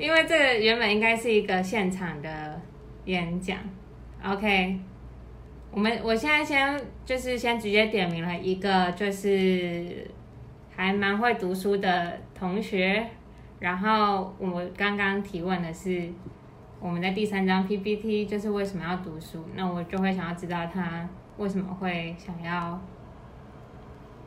[0.00, 2.58] 因为这个原本应该是一个现场的
[3.04, 3.58] 演讲
[4.24, 4.80] ，OK。
[5.70, 10.10] 我们我现在先就是先直接点名了一个就是
[10.74, 13.06] 还蛮会读书的同学，
[13.58, 16.08] 然后我刚刚提问的是
[16.80, 21.06] 我们的第三张 PPT 就是为什么要读书，那我就会想要知道他
[21.36, 22.80] 为什么会想要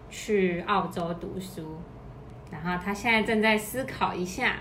[0.10, 1.78] 去澳洲读书，
[2.52, 4.56] 然后他现在正在思考一下，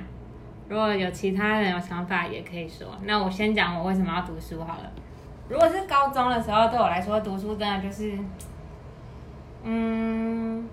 [0.72, 2.86] 如果有其他人有想法也可以说。
[3.02, 4.90] 那我先讲我为什么要读书好了。
[5.46, 8.18] 如果是高中的时候，对我来说读书真的就是，
[9.64, 10.66] 嗯，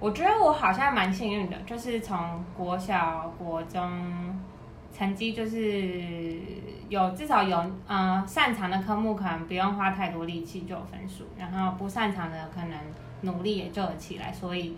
[0.00, 4.36] 我觉得我好像蛮幸运的，就是从国小、国中
[4.92, 6.36] 成绩就是
[6.88, 12.76] 有至少有呃擅长的科目，可能不用花太多力气就有分数，然后不擅长的可能
[13.20, 14.76] 努力也就起来，所以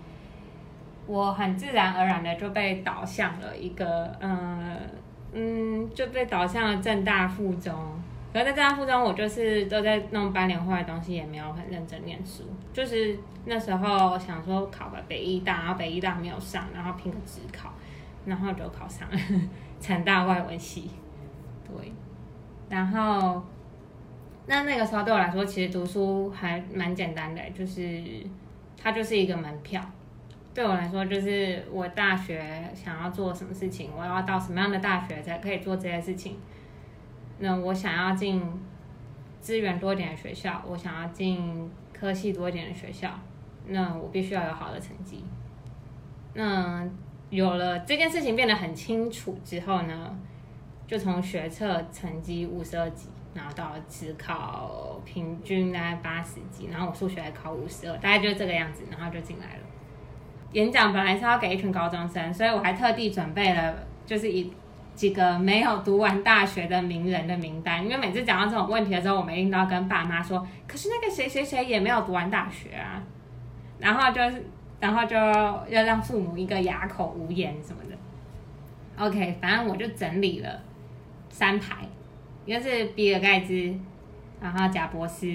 [1.06, 4.76] 我很自然而然的就被导向了一个呃
[5.32, 7.74] 嗯就被导向了正大附中。
[8.32, 12.42] 可是在正大附中，我就是都在弄班联会的东西，也没有很认真念书。
[12.70, 17.72] 就是那时候想说考个北医大，然后北医大没有上，然后拼个职考，
[18.26, 19.18] 然后就考上了
[19.80, 20.90] 成大外文系。
[21.66, 21.92] 对，
[22.68, 23.42] 然后
[24.46, 28.02] 那那个时候对我来说，其实读书还蛮简单的，就是
[28.76, 29.80] 它就是一个门票。
[30.56, 32.42] 对我来说，就是我大学
[32.74, 36.38] 想要做什么事情，我要到什么样的大学才可以做这些事情。
[37.40, 38.42] 那我想要进
[39.38, 43.10] 资源多一点的学校，我想要进科系多一点的学校，
[43.66, 45.22] 那我必须要有好的成绩。
[46.32, 46.88] 那
[47.28, 50.18] 有了这件事情变得很清楚之后呢，
[50.86, 59.60] 就从学测成绩五十二级，然后到只考平均大概八十级，然后我数学还考五十二，大概就这个样子，然后就进来了。
[60.56, 63.74] 演讲本来是要给一群高中生，所以我还特地准备了，
[64.06, 64.50] 就是一。
[64.96, 73.02] 几个没有读完大学的名人的名单，因为每次讲到这种问题的时候，我们一定都要跟爸妈说，可是那个谁谁谁也没有读完大学啊，
[73.78, 74.42] 然后就是，
[74.80, 79.04] 然后就要让父母一个哑口无言什么的。
[79.04, 80.62] OK，反正我就整理了
[81.28, 81.86] 三排，
[82.46, 83.78] 一个是比尔盖茨，
[84.40, 85.26] 然后贾博斯。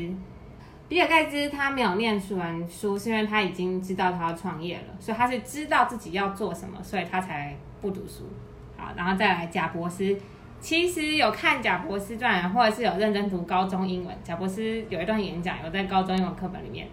[0.92, 8.30] 比尔盖茨他没有念书完书，是因为他已经知道他要创业了，所以他是知道自己要做什么，所以他才不读书。
[8.76, 10.20] 好然后再来贾博士，
[10.60, 14.14] 其实有看贾博士传，或者是有认真读高中英文。
[14.22, 16.90] 贾博士有一段演讲，有在高中英文课本里面，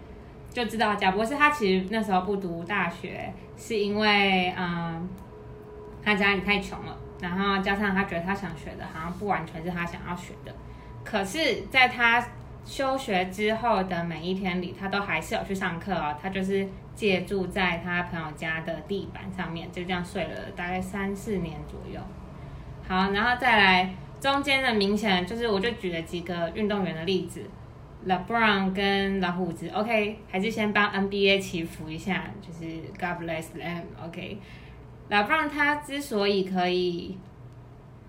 [0.49, 5.09] 就知道贾博士他其实那时候不读大学，是因为嗯，
[6.01, 10.55] 他家里太穷了，然后加上他觉得他想学的好像不完全是他想要学的。
[11.03, 12.25] 可是，在他
[12.69, 16.15] 休学之后的每一天里，他都还是有去上课哦。
[16.21, 21.99] 他就是借住在他朋友家的地板上面，就这样睡了大概三四年左右。
[22.87, 27.41] 好，然后再来中间的明显就是，我就举了几个运动员的例子
[28.05, 29.67] ，LeBron 跟老虎子。
[29.69, 33.81] OK，还是先帮 NBA 祈福一下，就是 God bless them。
[34.05, 37.17] OK，LeBron 他之所以可以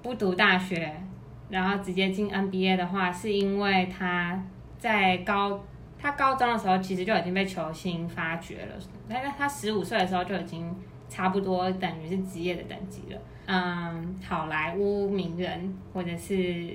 [0.03, 1.00] 不读大学。
[1.50, 4.42] 然后直接进 NBA 的话，是因为他
[4.78, 5.62] 在高
[5.98, 8.74] 他高中的时候，其实就已经被球星发掘了。
[9.08, 10.74] 他他十五岁的时候就已经
[11.08, 13.20] 差不多等于是职业的等级了。
[13.46, 16.70] 嗯，好莱坞名人或者是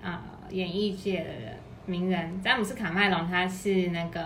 [0.00, 4.20] 啊演艺界的人名人，詹姆斯卡麦隆他是那个《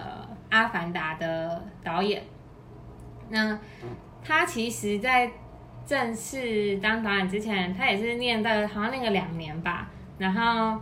[0.50, 2.22] 阿凡达》的导演。
[3.30, 3.58] 那
[4.22, 5.30] 他其实，在
[5.86, 10.80] 正式当导演之前，他也是念到好像念个两年吧，然后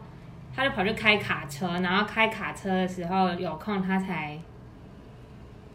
[0.54, 4.38] 他就跑去开卡车，然后开卡车的时候有空他才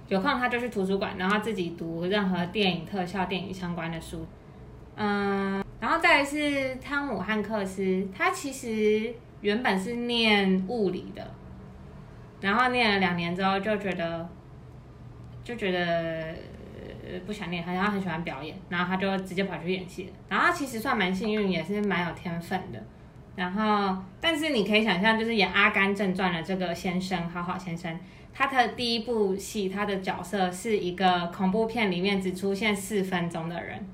[0.08, 4.26] 有空他就去图书馆，然后自己读任何电影特效、电影相关的书。
[4.96, 11.30] 嗯，然后再是汤姆汉克斯，他其实原本是念物理的，
[12.40, 14.30] 然后念了两年之后就觉得
[15.44, 16.34] 就觉得。
[17.26, 20.12] 不想念他，然后很喜欢表演，然后他就直接跑去演戏。
[20.30, 22.84] 然后他其实算蛮幸运，也是蛮有天分的。
[23.36, 28.00] 然后，但是你可以想象，就是演《阿甘正传》的这个先生，好好先生，
[28.34, 33.88] 他的第一部戏，他的角色是一个恐怖片里面只出现四分钟的人。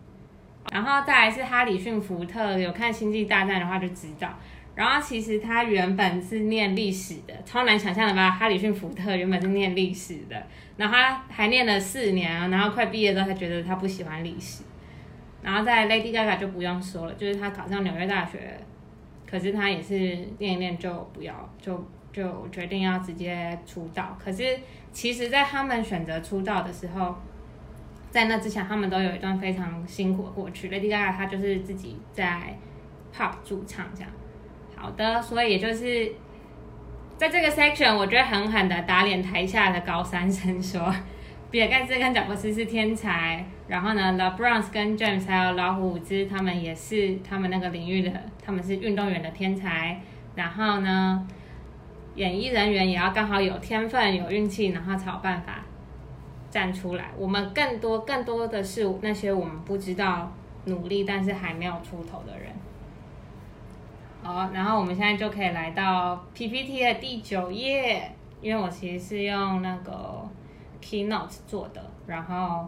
[0.71, 4.29] 然后再来是哈里逊福特，有看《星际大战》的话就知道。
[4.75, 8.31] 然后其实他原本是念历史的，超难想象的吧？
[8.31, 10.47] 哈里逊福特原本是念历史的。
[10.77, 14.63] 然后他还念了四年，然后快毕业之后，他觉得他不喜欢历史。
[15.41, 18.57] 然后在 Lady Gaga 就不用说了，就是他考上纽约大学，
[19.29, 19.95] 可是他也是
[20.39, 24.17] 念一念就不要，就就决定要直接出道。
[24.23, 24.57] 可是
[24.91, 27.15] 其实，在他们选择出道的时候，
[28.09, 30.69] 在那之前，他们都有一段非常辛苦的过去。
[30.69, 32.57] Lady Gaga 她就是自己在
[33.13, 34.09] pop 驻唱这样。
[34.75, 36.11] 好的，所以也就是
[37.17, 40.93] 在这个 section，我觉得狠狠的打脸台下的高三生，说
[41.51, 48.11] 比尔盖茨跟贾伯斯是天才，然后呢，LeBron 跟 James 还有老虎伍兹他们也是他们那个领域的，
[48.43, 50.01] 他们是运动员的天才。
[50.35, 51.27] 然后呢，
[52.15, 55.63] 演艺人员也要刚好有天分、有运气，然后才有办法
[56.49, 57.11] 站出来。
[57.15, 60.33] 我们更多、更多的是那些我们不知道
[60.65, 62.51] 努力，但是还没有出头的人。
[64.23, 68.09] 好，然后我们现在就可以来到 PPT 的第九页，
[68.41, 70.25] 因为我其实是用那个
[70.81, 72.65] Keynote 做的，然后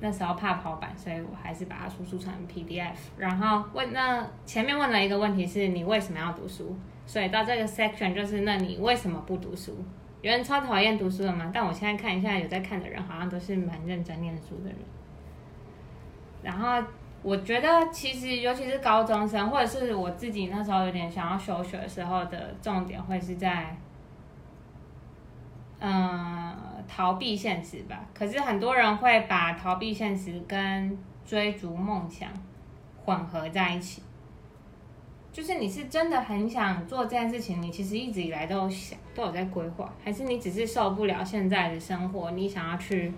[0.00, 2.94] 那时候怕跑版，所以我还是把它输出成 PDF。
[3.18, 6.74] 然后问那前面问了一个问题是你为什么要读书？
[7.04, 9.76] 所以到这个 section 就是那你为什么不读书？
[10.22, 11.50] 有人超讨厌读书的吗？
[11.52, 14.78] 但我现在看一下有在看的人，好像都是蛮认真念书的人。
[16.42, 16.82] 然后。
[17.22, 23.76] 我觉得其实，尤其是高中生，或者是我自己那时候有点想要休学的时候的重点，会是在，
[25.78, 26.56] 嗯，
[26.88, 28.06] 逃避现实吧。
[28.14, 32.30] 可是很多人会把逃避现实跟追逐梦想
[33.04, 34.02] 混合在一起。
[35.32, 43.12] 就是你是真的很想做这件事情，你其实一直以来都有想，都有在规划，还是你只是受不了现在的生活，你想要去，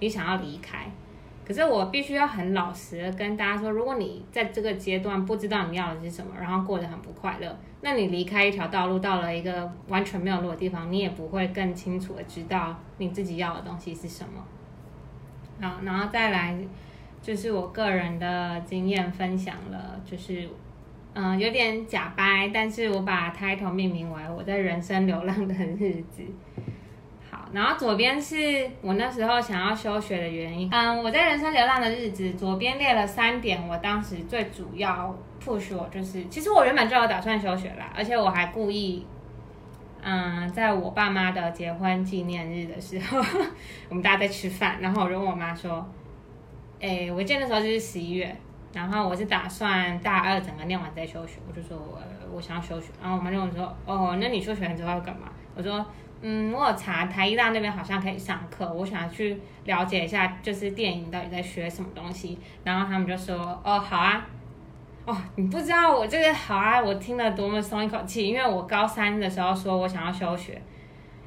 [0.00, 0.90] 你想要离开？
[1.46, 14.44] 可是我必须要很老实的跟大家说，如果你在这个阶段不知道你要的是什么，然后过得很不快乐，那你离开一条道路，到了一个完全没有路的地方，你也不会更清楚的知道你自己要的东西是什么。
[15.60, 16.58] 好，然后再来
[17.22, 20.48] 就是我个人的经验分享了，就是
[21.14, 26.24] 嗯有点假掰，但是我把 title 命名为我在人生流浪的日子。
[27.56, 30.68] 然后左边是我那时候想要休学的原因。
[30.70, 33.66] 嗯，我在人生流浪的日子，左边列了三点。
[33.66, 39.06] 我当时最主要 push 我就是，其实我原本就有打算休学啦，而且我还故意，
[40.02, 43.18] 嗯，在我爸妈的结婚纪念日的时候，
[43.88, 45.90] 我们大家在吃饭，然后我就问我妈说，
[46.78, 48.36] 哎，我见的时候就是十一月，
[48.74, 51.98] 然后我是打算大二整个念完再休学，我就说我
[52.32, 55.28] 我想要休学，然后我妈就问说，哦，那你休学完之后要干嘛？
[55.54, 55.84] 我说。
[56.22, 62.38] 嗯，我有查台艺大那边好像可以上课，我想去了解一下，就是电影到底在学什么东西。
[62.64, 64.26] 然后他们就说：“哦，好啊，
[65.04, 70.60] 哦，你不知道我这个好啊，我听了多么松一口气，因为我高三的时候说我想要休学，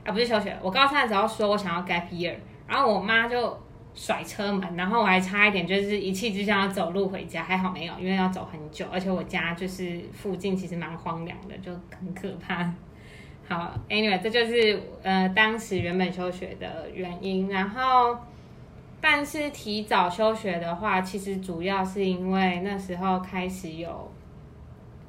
[0.04, 2.34] 啊，不是休学，我高三的时候说我想要 gap year，
[2.68, 3.56] 然后我妈就
[3.94, 12.72] 甩车门，然后我还差一点就是一气之下要走路回家，还好没有，因为要走很久，而且我家就是附近其实蛮荒凉的，就很可怕。
[13.50, 17.50] ”好，Anyway，这就是呃当时原本休学的原因。
[17.50, 18.16] 然后，
[19.02, 24.12] 但是提早休学的话，其实主要是因为那时候开始有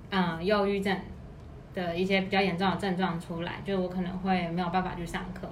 [0.08, 0.98] 嗯忧郁症
[1.74, 5.46] 的一些比较严重的症状出来，就我可能会没有办法去上课。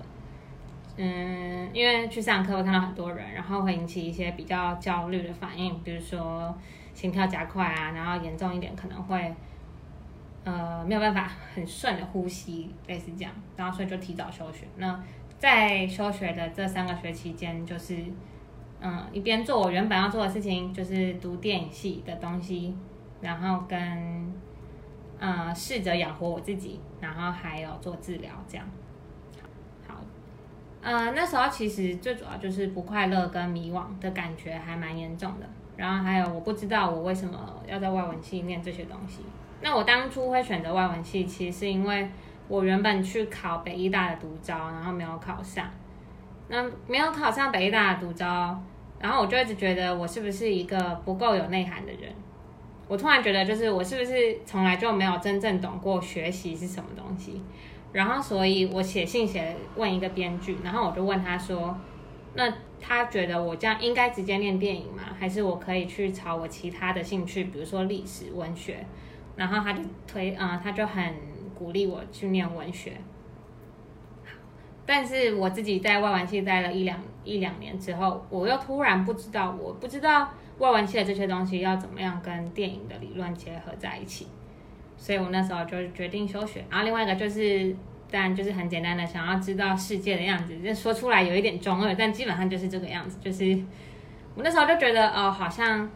[0.99, 6.55] 嗯，因为去上课会看到很多人，然后会引起一些比较焦虑的反应，比如说
[6.93, 9.35] 心跳加快啊，然后严重一点可能会。
[10.45, 14.67] 呃，没有办法很顺的呼吸，类似这样，然后所以就提早休学。
[14.77, 14.99] 那
[15.39, 18.03] 在休学的这三个学期间，就是
[18.81, 22.75] 嗯，一边做我原本要做的事情，就是读电影系的东西，
[23.21, 24.33] 然后跟
[25.19, 28.67] 呃试着养活我自己，然后还有做治疗这样。
[30.80, 39.20] 呃，那时候其实最主要就是不快乐跟迷惘的感觉还蛮严重的，然后还有我不知道我为什么要在外文系念这些东西。
[39.61, 42.08] 那我当初会选择外文系，其实是因为
[42.47, 45.68] 我原本去考北医大的独招，然后没有考上。
[46.49, 48.56] 那没有考上北医大的独招，
[49.00, 52.11] 然后我就一直觉得我是不是一个不够有内涵的人。
[52.87, 57.42] 我突然觉得，就是我是不是从来就没有真正懂过学习是什么东西。
[57.92, 61.76] 然后，所以我写信写问一个编剧，然后我就问他说
[62.35, 65.02] ：“那他觉得我这样应该直接念电影吗？
[65.18, 68.85] 还是我可以去朝我其他的兴趣，比如说历史、文学？”
[69.37, 71.14] 然后他就推，嗯，他就很
[71.54, 72.92] 鼓励我去念文学。
[74.85, 84.26] 但是我自己在外文系待了一两一两年之后，我又突然不知道，我不知道外文系的这些东西要怎么样跟电影的理论结合在一起，
[84.99, 86.62] 所以我那时候就决定休学。
[86.69, 87.75] 然后另外一个就是，
[88.11, 93.17] 当然就是很简单的想要知道世界的样子，就说出来有一点中二，但基本上就是这个样子。
[93.23, 93.59] 就是
[94.35, 95.90] 我那时候就觉得，哦，好像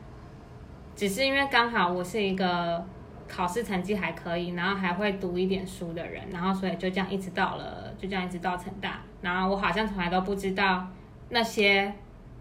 [0.96, 2.82] 只是因为刚好我是一个。
[3.28, 9.00] 考试成绩还可以，然后还会读一点书的人，然后所以就这样一直到了，就这样一直到成大。
[9.22, 10.86] 然后我好像从来都不知道
[11.30, 11.90] 那些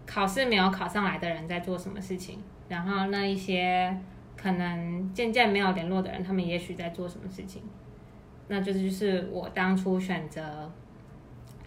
[0.04, 3.96] 考试没有考上来的人在做什么事情，然后那一些
[4.42, 7.62] 可能渐渐没有联络的人，他们也许在做什么事情。
[8.48, 10.70] 那就是就是我当初选择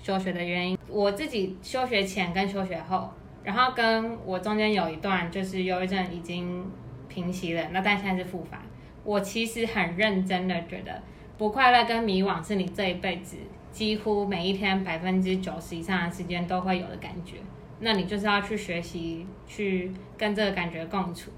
[0.01, 0.77] 休学的原因。
[0.89, 3.09] 我自己休学前跟休学后，
[3.43, 6.69] 然后跟我中间有一段就是忧郁症已经
[7.07, 8.61] 平息了，那但现在是复发。
[9.03, 11.01] 我其实很认真的觉得，
[11.37, 13.37] 不快乐跟迷惘是你这一辈子
[13.71, 17.37] 几乎每一天百分之九十以上的时间都会有的感觉。
[17.79, 21.31] 那你就是要去学习，去跟这个感觉共处，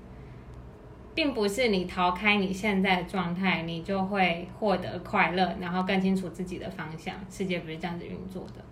[1.18, 7.16] 并不是你逃开你现在的状态，你就会获得快乐，然后更清楚自己的方向。
[7.28, 8.64] 世界不是这样子运作的。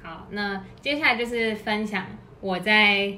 [0.00, 2.06] 好，那接下来就是分享
[2.40, 3.12] 我在。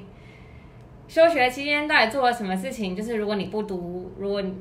[1.07, 2.95] 休学期间到底做了什么事情？
[2.95, 4.51] 就是如果你不读，如果你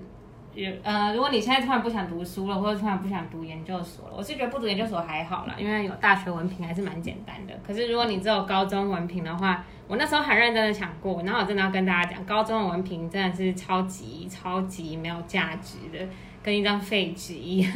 [0.54, 7.52] 有呃，如果你现在突然不想读书了，或者突然不想读研究所了，我是觉得不读研究所还好啦，因为有大学文凭还是蛮简单的。
[7.66, 16.08] 可是如果你只有高中文凭的话，我那时候很认真的想过，然后我真的要跟大家讲，高中的文凭真的是超级超级没有价值的，
[16.42, 17.72] 跟一张废纸一样，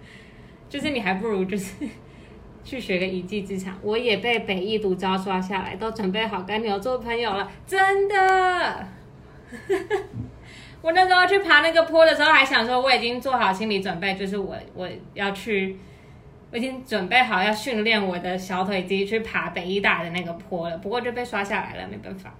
[0.68, 1.74] 就是你还不如就是。
[2.64, 8.86] 去学个一技之长，我也被北艺独招刷下来，都准备好跟你做朋友了，真的。
[10.80, 15.76] 我那时候去爬那个坡的时候，还想说我已经做好心理准备，就是我我要去，
[16.52, 20.78] 我已经准备好要训练我的小腿肌去爬北医大的那个坡了。
[20.78, 22.32] 不过就被刷下来了，没办法。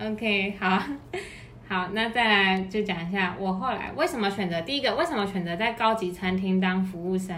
[0.00, 0.82] OK，好，
[1.66, 7.34] 好，那再来就讲一下我后来为什么选择第一个，为什么选择在高级餐厅当服务生。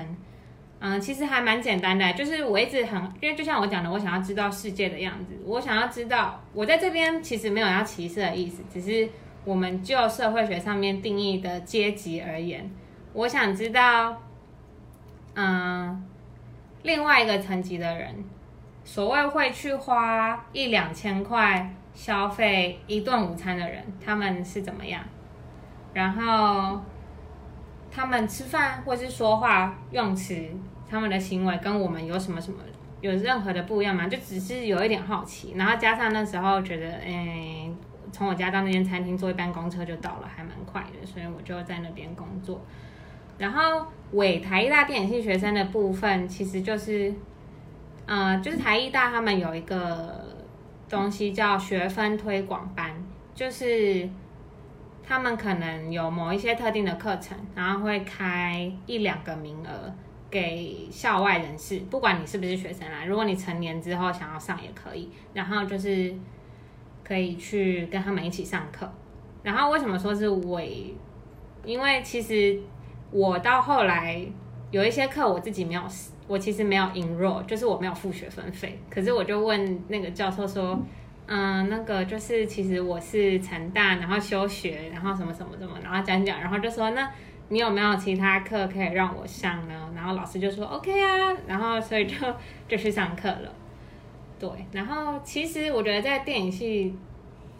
[0.83, 9.07] 嗯，其实还蛮简单的，就是我一直很，因为就像我讲的，我想要知道世界的样子，我想要知道，我在这边其实没有要歧视的意思，只是
[9.44, 12.70] 我们就社会学上面定义的阶级而言，
[13.12, 14.20] 我想知道，
[15.35, 16.04] 嗯，
[16.82, 18.25] 另外一个层级的人，
[18.85, 25.02] 所谓会去花一两千块消费一顿午餐的人，他们是怎么样，
[25.92, 26.80] 然后。
[27.92, 30.49] 他们吃饭或是说话用词，
[30.88, 32.59] 他们的行为跟我们有什么什么
[33.00, 34.06] 有任何的不一样吗？
[34.06, 37.68] 就只是有一点好奇，然后加上那时候觉得，哎，
[38.12, 42.61] 从我家到那间餐厅坐一班公车就到了，还蛮快的，所以我就在那边工作。
[43.38, 47.14] 然后伟台艺大电影系学生的部分，其实就是，
[48.07, 50.25] 呃，就是台艺大他们有一个
[50.88, 52.95] 东西叫学分推广班，
[53.35, 54.09] 就是。
[55.02, 59.93] 他们可能有某一些特定的课程，然后会开一两个名额
[60.31, 63.05] 给校外人士，不管你是不是学生啦。
[63.05, 66.14] 如果你成年之后想要上也可以，然后就是
[67.11, 68.88] 可以去跟他们一起上课。
[69.43, 70.95] 然后为什么说是伪？
[71.64, 72.57] 因为其实
[73.11, 74.25] 我到后来
[74.71, 75.83] 有一些课我自己没有，
[76.29, 78.79] 我其实没有 enroll，就是我没有付学分费。
[78.88, 80.81] 可是我就问那个教授说。
[81.33, 87.09] 嗯，那个就是其实我是成大，然后休学，然后什么什么什么，然后讲讲，然后就说那
[87.50, 89.88] 你有没有其他课可以让我上呢？
[89.95, 92.17] 然后老师就说 OK 啊，然后所以就
[92.67, 93.55] 就去上课了。
[94.40, 96.92] 对，然后其实我觉得在电影系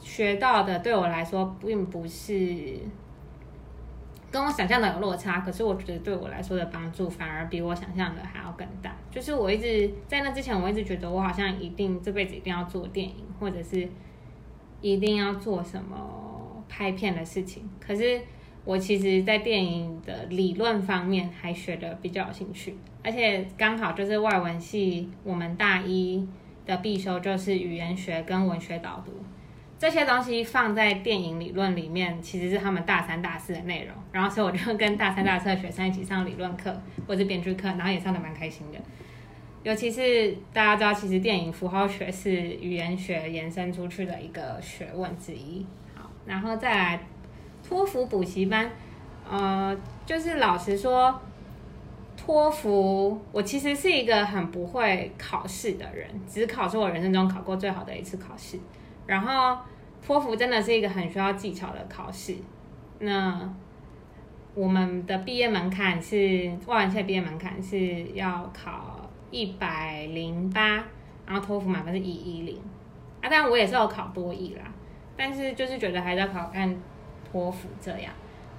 [0.01, 2.79] 学到的对我来说并不是。
[4.33, 8.97] 跟我想象的有落差，可是我觉得对我来说的帮助反而比我想象的还要更大。
[9.11, 13.89] 就是我一直在那之前，我一直觉得我好像一定这辈子一定要做电影，或者是
[14.81, 17.69] 一定要做什么拍片的事情。
[17.81, 18.21] 可是
[18.65, 26.25] 我其实，在电影的理论方面还学的比较有兴趣，而且刚好就是外文系，我们大一
[26.71, 29.13] 的必修就是语言学跟文学导读。
[29.77, 33.95] 这些东西放在电影理论里面，其实是他们大三、大四的内容。
[34.13, 36.71] 然后，所以我就跟大三、大四的学生一起上理论课，
[37.07, 38.79] 或者是编剧课，然后也上的蛮开心的。
[39.63, 45.67] 尤其是大家知道，其实电影符号学是语言学延伸出去的一个学问之一。
[45.95, 47.01] 好，然后再来
[47.67, 48.71] 托福补习班，
[49.31, 49.75] 呃，
[50.05, 51.19] 就是老实说，
[52.23, 58.59] 托福我其实是一个很不会考试的人，只考是我人生中考过最好的一次考试。
[59.07, 59.59] 然后
[60.07, 62.37] 托福真的是一个很需要技巧的考试。
[62.99, 63.51] 那
[64.55, 70.85] 我们的毕业门槛是外文系毕业门槛是要考一百零八，
[71.27, 72.61] 然后托福满分是一一零
[73.23, 73.31] 啊。
[73.31, 74.65] 当然我也是有考多一啦，
[75.17, 76.77] 但是就是觉得还是要考看
[77.33, 78.13] 托福这样。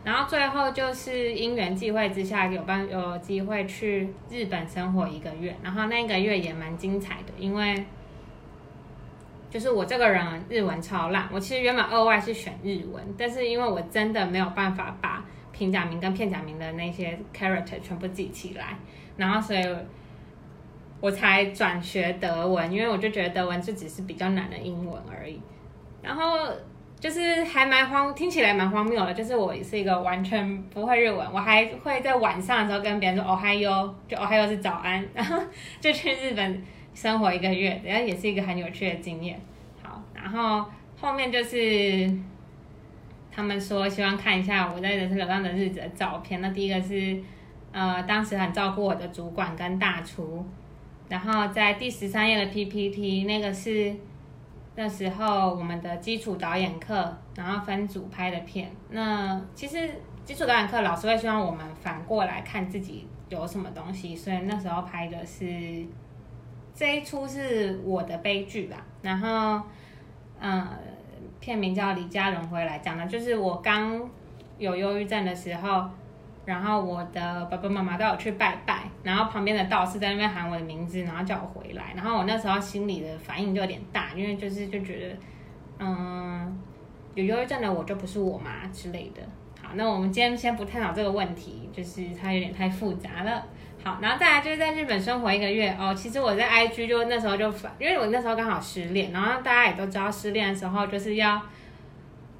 [0.03, 7.85] 然后最后就是因缘际会之下有办有机会去日本生活一个月，然后那个月也蛮精彩的，因为。
[9.49, 18.77] 就是我这个人日文超烂，我其实原本二外是选日文，但是因为我真的没有办法把平假名跟片假名的那些 character 全部记起来，
[19.17, 19.61] 然后所以
[21.01, 25.41] 我才转学德文，因为我就觉得德文就只是比较难的英文而已。
[26.01, 26.47] 然后
[27.01, 35.35] 就是还蛮荒，听起来蛮荒谬的，就是我是一个完全不会日文，我还会在晚上的时候跟别人说哦嗨哟，就哦嗨哟是早安， 然后
[35.79, 39.41] 就去日本生活一个月，然后也是一个很有趣的经验。
[39.81, 40.63] 好，然后
[40.99, 42.07] 后面就是
[43.31, 47.19] 他们说希望看一下我在人生流浪的日子的照片，那第一个是
[47.71, 50.45] 呃当时很照顾我的主管跟大厨。
[51.09, 53.93] 然后在第十三页的 PPT，那个是
[54.75, 58.71] 那时候我们的基础导演课，然后分组拍的片。
[58.89, 59.89] 那其实
[60.23, 65.85] 基础导演课老师会希望我们反过来看自己有什么东西，所以那时候拍的是
[66.73, 68.77] 这一出是我的悲剧吧。
[69.01, 69.61] 然后，
[70.39, 70.67] 嗯，
[71.39, 74.09] 片名叫《李佳伦回来》，讲的就是我刚
[74.57, 75.89] 有忧郁症的时候。
[76.51, 81.93] 然后我的爸爸妈妈带我去拜拜，然后旁边的道士在那边喊我的名字，然后叫我回来。
[81.95, 85.15] 然后我那时候心里的反应就有点大，因为就是就觉得，
[85.79, 86.59] 嗯，
[87.15, 89.21] 有忧郁症的我就不是我嘛之类的。
[89.63, 93.41] 好，那我们今天先不探讨这个问题，就是它有点太复杂了。
[93.81, 95.93] 好，然后再来就是在日本生活一个月哦。
[95.95, 101.41] 其实我在 IG 就那时候就发，因为我那时候刚好失恋，然后大家也都知道失恋的时候就是要。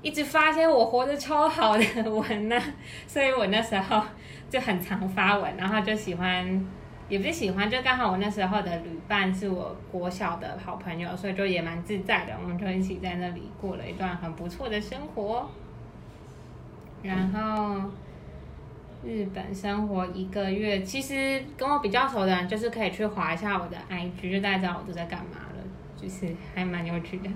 [0.02, 2.60] 一直发些我活得超好的文呢，
[3.06, 4.02] 所以我那时候
[4.50, 6.66] 就很常发文，然后就喜欢，
[7.08, 15.48] 也不是喜欢，就刚好我那时候的旅伴是我国小的好朋友，所以就也蛮自在的，我们就一起在那里过了一段很不错的生活。
[17.04, 17.90] 然后
[19.04, 25.64] 日本生活一个月，其实跟我比较熟的人，就是可以去划一下我的 IG，就大家知道我都在干嘛了，
[25.96, 27.30] 就是还蛮有趣的。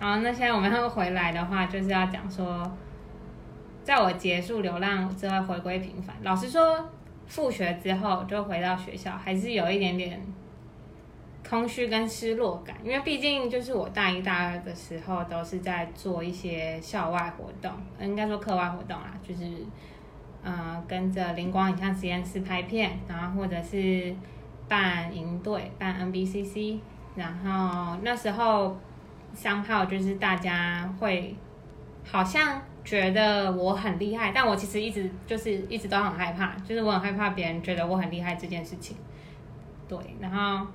[0.00, 2.66] 好，那现在我们要回来的话，就是要讲说，
[3.84, 6.16] 在我结束流浪之后回归平凡。
[6.22, 6.88] 老实说，
[7.26, 10.18] 复学之后就回到学校，还是有一点点
[11.46, 19.44] 空虚跟失落感，因为毕竟就是我大一、大二的时候都是在做一些校外活动，应该说课外活动啦，就是
[20.42, 24.16] 呃跟着灵光影像实验室拍片，然后或者是
[24.66, 26.78] 办营队、办 NBCC，
[27.16, 28.74] 然后那时候。
[29.34, 31.34] 商号就是大家会
[32.04, 38.96] 好像觉得我很厉害，但我其实一直就是一直都很害怕，就是我很害怕别人觉得我很厉害这件事情。
[39.88, 40.66] 对，然后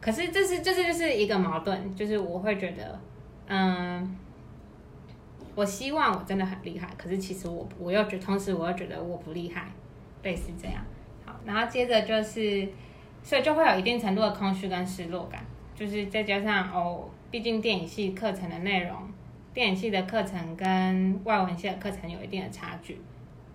[0.00, 3.00] 可是这是这是就是一个矛盾，就是我会觉得，
[3.46, 4.16] 嗯，
[5.54, 9.72] 我希望我真的很厉害，可是其实我我又觉同时我又觉得我不厉害，
[10.22, 10.82] 类似这样。
[11.24, 12.68] 好，然后接着就是，
[13.22, 17.08] 所以就会有一定程度的空虚跟失落感，就是再加上哦。
[17.30, 18.96] 毕竟电影系课程的内容，
[19.54, 23.00] 电影系的课程跟外文系的课程有一定的差距，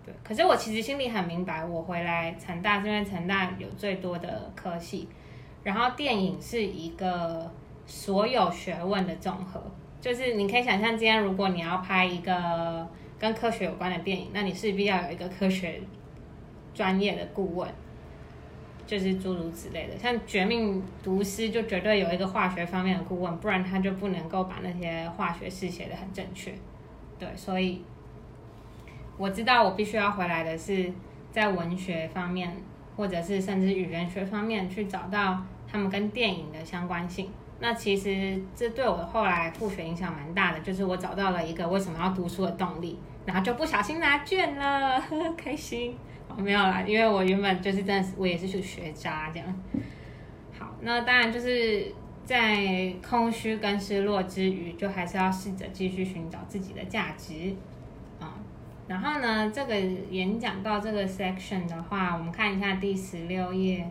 [0.05, 0.13] 对。
[0.23, 5.09] 可是我其实心里很明白，我回来成大是因为成大有最多的科系，
[5.63, 7.51] 然后电影是一个
[7.85, 9.61] 所有学问的综合，
[9.99, 12.87] 就是你可以想象，今天如果你要拍一个
[13.19, 15.81] 跟科学有关的电影，那你势必要有一个科学
[16.73, 17.69] 专业的顾问。
[18.85, 26.53] 就是诸如此类的，像《绝命毒师》就绝对有一个化学方面的顾问，不然他就不能够把那些化学式写的很正确。
[27.17, 27.81] 对，所以
[29.17, 30.91] 我知道我必须要回来的是
[31.31, 32.55] 在文学方面，
[32.95, 37.31] 或者是甚至语言学方面去找到他们跟电影的相关性。
[37.59, 45.97] 那其实这对我后来复学影响蛮大的，就是我找到了一个为什么要读书的动力，然后就不小心拿卷了，呵 呵开心。
[46.37, 49.61] 没有啦，因为我原本就是真的，我也是去学渣这样。
[50.59, 51.93] 好，那当然就是
[52.25, 57.55] 在空虚跟失落之余，就还是要试着继续寻找自己的价值
[58.19, 58.33] 啊。
[58.87, 63.89] 然后呢，这个演讲到这个 section 的话，我们看一下第十六页，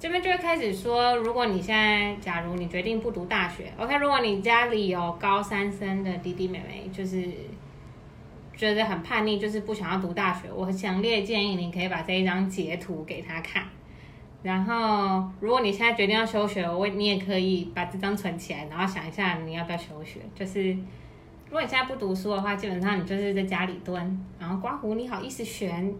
[0.00, 7.30] 这边就会开始说，如果你现在假如你决定不读大学，OK，如果你家里有高三生的弟弟妹妹，就是。
[8.56, 10.50] 觉得很叛逆，就是不想要读大学。
[10.50, 13.64] 我强烈建议你可以把这一张截图给他看。
[14.42, 20.20] 然后，如果你现在决定要休学，我你也可以把这张存起来，然后想一下你要不要休学。
[20.34, 25.92] 就是如果你现在不读书的话，基本上你就是在家里蹲，然后刮胡，你好意思选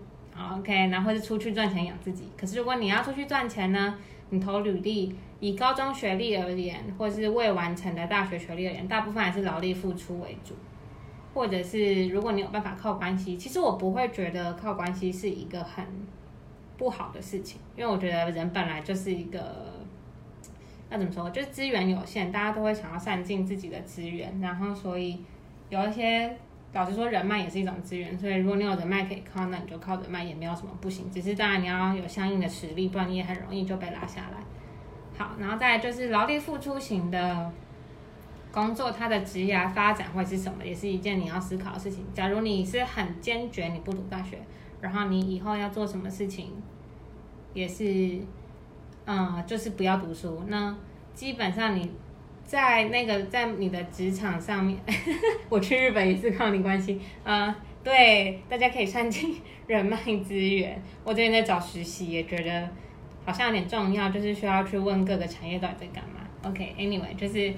[0.53, 2.25] ？OK，然后是出去赚钱养自己。
[2.39, 3.95] 可是如果你要出去赚钱呢，
[4.31, 10.55] 你投履历，以高中学历而言，或是未完成的大学学历而言，大部分还是劳力付出为主。
[11.37, 15.85] 或者是如果你有办法靠关系，其实我不会觉得靠关系是一个很
[16.79, 19.75] 不好的事情，因为我觉得人本来就是一个，
[20.89, 25.23] 那怎么说，就是资源有限，大家都会想要善尽自己的资源，然后所以
[25.69, 26.35] 有一些
[26.73, 34.39] 老实说人脉也是一种资源，所以如果你有人脉可以靠，那你就靠人脉也没有什么不行，只是当然你要有相应的实力，不然你也很容易就被拉下来。
[35.19, 37.53] 好，然后再就是劳力付出型的
[38.57, 42.03] 工作，它的职业发展会是什么，也是一件你要思考的事情。
[42.15, 44.39] 假如你是很坚决你不读大学，
[44.81, 46.51] 然后你以后要做什么事情，
[47.53, 48.19] 也是，
[49.05, 50.43] 嗯，就是不要读书。
[50.49, 50.75] 那
[51.13, 51.91] 基本上你
[52.45, 54.81] 在那个在你的职场上面，
[55.51, 60.83] 我去日本也是靠你关系，嗯， 对，大家可以善尽人脉资源。
[61.05, 62.67] 我最近在找实习，也觉得。
[63.27, 66.21] 好像有点重要，就是需要去问各个产业到底在干嘛。
[66.45, 67.53] OK，Anyway，就是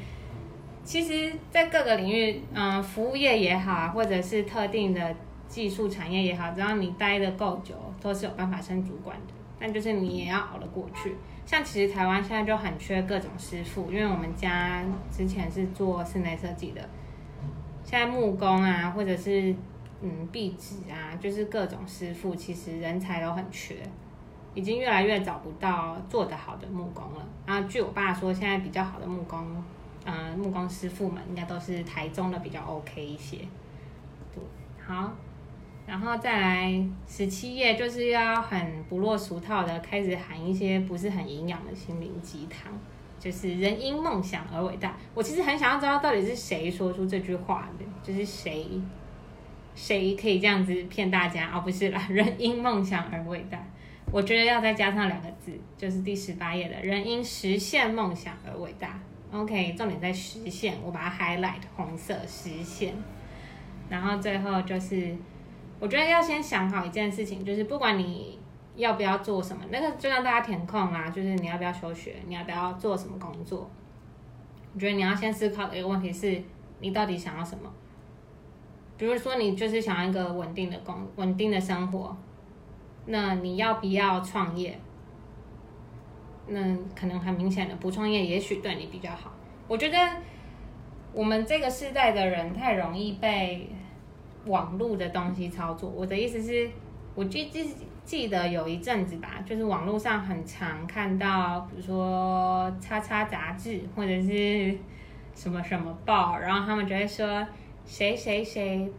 [0.89, 5.15] 其实，在各个领域，嗯，服务业也好，或者是特定的
[5.47, 9.35] 技术产业也好，只要你待的够久，都是有办法升主管的。
[9.61, 11.15] 但就是你也要熬得过去。
[11.45, 16.81] 像其实台湾现在就很缺各种师傅，因为我们家之前是做室内设计的，
[17.85, 19.55] 现在木工啊，或者是
[20.01, 23.77] 嗯壁纸啊，就是各种师傅，其实人才都很缺。
[24.55, 27.29] 已经越来越找不到做得好的木工了。
[27.45, 29.47] 然后据我爸说，现在比较好的木工，
[30.11, 33.37] 嗯，木工师傅们应该都是台中的比较 OK 一些。
[34.35, 34.43] 对，
[34.83, 35.13] 好，
[35.87, 42.73] 然后再来十七页，就是要很不落俗套的开始喊一些不是很营养的心灵鸡汤，
[43.21, 44.97] 就是人因梦想而伟大。
[45.13, 48.81] 我其实很想要知道到底是谁说出这句话的，就是谁
[49.75, 51.51] 谁可以这样子骗大家？
[51.55, 53.63] 哦，不是啦，人因梦想而伟大。
[54.11, 58.99] 我觉得要再加上两个字，就是第十八页的“人因实现梦想而伟大”。
[59.31, 62.95] OK，重点在实现，我把它 highlight 红色实现。
[63.89, 65.17] 然后最后就是，
[65.79, 68.39] 我觉得要先想好一件事情，就是不管你
[68.77, 73.71] 要不要做什么，那个就让大家填空啊，就是你要不要休学，你要不要做什么工作？
[74.75, 76.43] 我觉得你要先思考的一个问题是，
[76.81, 77.71] 你到底想要什么？
[78.97, 82.17] 比如说，你就是想要一个稳定的工，稳定的生活。
[83.07, 84.79] 那你要不要创业？
[86.49, 89.33] 那可能很明显的不创业，也许对你比较好。
[89.67, 89.99] 我觉得
[91.13, 93.71] 我们这个时代的人太容易被
[94.47, 95.91] 网络的东西操作。
[95.91, 96.71] 我的意思是，
[97.15, 104.77] 我记记记得有一阵子吧，就是网络上很常看到，比如说叉叉杂志或者是
[105.35, 107.47] 什么什么报，然后他们就会说
[107.85, 108.91] 谁谁谁。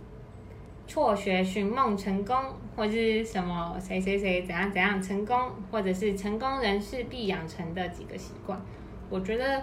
[0.91, 2.35] 辍学寻梦成功，
[2.79, 5.37] 或者是什么谁谁谁怎样怎样成功，
[5.69, 8.57] 或者是成功人士必养成的几个习惯。
[9.09, 9.61] 我觉得，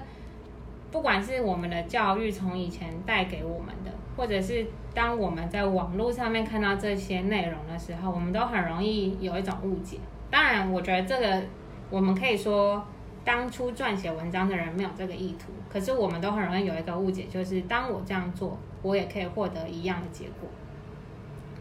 [0.92, 9.96] 不管是我们的教育从以前带给我们的，或者是当我们在网络上面看到这些内容的时候，我们都很容易有一种误解。
[10.30, 11.42] 当然，我觉得这个
[11.88, 12.84] 我们可以说，
[13.24, 20.46] 当初撰写文章的人没有这个意图，可是我们都很容易有一个误解，就是当我这样做，我也可以获得一样的结果。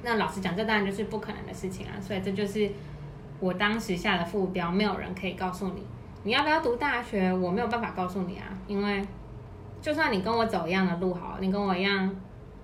[0.05, 1.97] 那老实讲，这当然就是不可能的事情啊！
[1.99, 2.69] 所以这就是
[3.39, 5.83] 我当时下的副标，没有人可以告诉你
[6.23, 8.45] 你要不要读大学，我没有办法告诉你啊！
[8.67, 9.03] 因为
[9.81, 12.15] 就算你跟我走一样的路，好，你跟我一样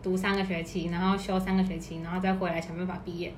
[0.03, 3.33] 读三个学期，然后修三个学期，然后再回来想办法毕业，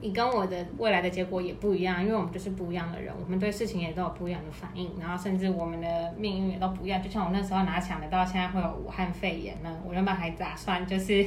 [0.00, 7.02] 你跟我的未来的结果也不一样，因为我们就是不一样的人，我们对事情也都有不一样的反应，然后甚至我们的命运也都不一样。
[7.02, 9.76] 就像我那时候哪想得到现在会有武汉肺炎呢？
[9.84, 11.26] 我原本还打算就是。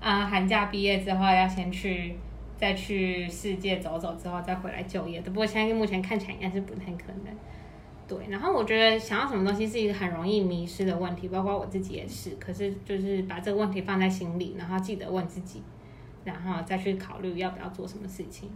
[0.00, 2.14] 啊，寒假毕业之后要先去，
[2.56, 5.30] 再去世界走走，之后再回来就业的。
[5.30, 7.34] 不过现在目前看起来应该是不太可能。
[8.06, 12.30] 对，然后我觉得想要什么东西是一个很容易迷失的问题，包括我自己也是。
[12.36, 15.62] 可是就是把这个问题放在心里，然后记得问自己，
[16.24, 18.48] 然后再去考虑要不要做什么事情。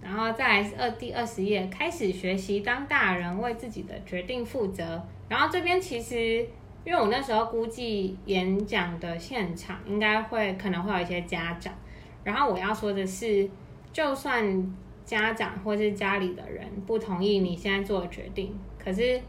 [0.00, 5.02] 然后再来二第二十页，开始学习当大人，为自己的决定负责。
[5.28, 6.46] 然后这边其实。
[6.84, 11.72] 因为我那时候估计演讲的现场应该会可能会有一些家长，
[12.24, 13.48] 然后我要说的是，
[13.92, 19.20] 就算家长或是家里的人不同意你现在做的决定，可是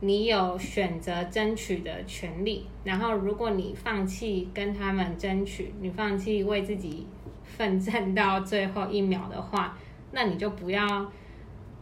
[0.00, 2.66] 你有选择争取的权利。
[2.82, 7.06] 然后如果你放弃跟他们争取，你放弃为自己
[7.42, 9.76] 奋战到最后一秒的话，
[10.12, 11.12] 那你就不要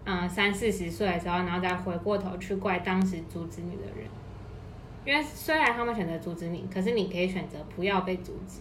[0.04, 4.08] 嗯三四十岁的时候，然后再回过头去怪当时阻止你的人。
[5.04, 8.60] 因为虽然他们选择阻止你，可是你可以选择不要被阻止，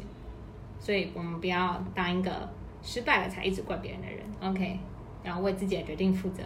[0.79, 2.49] 所以我们不要当一个
[2.81, 4.79] 失败了才一直怪别人的人，OK？
[5.23, 6.43] 然后为自己的决定负责，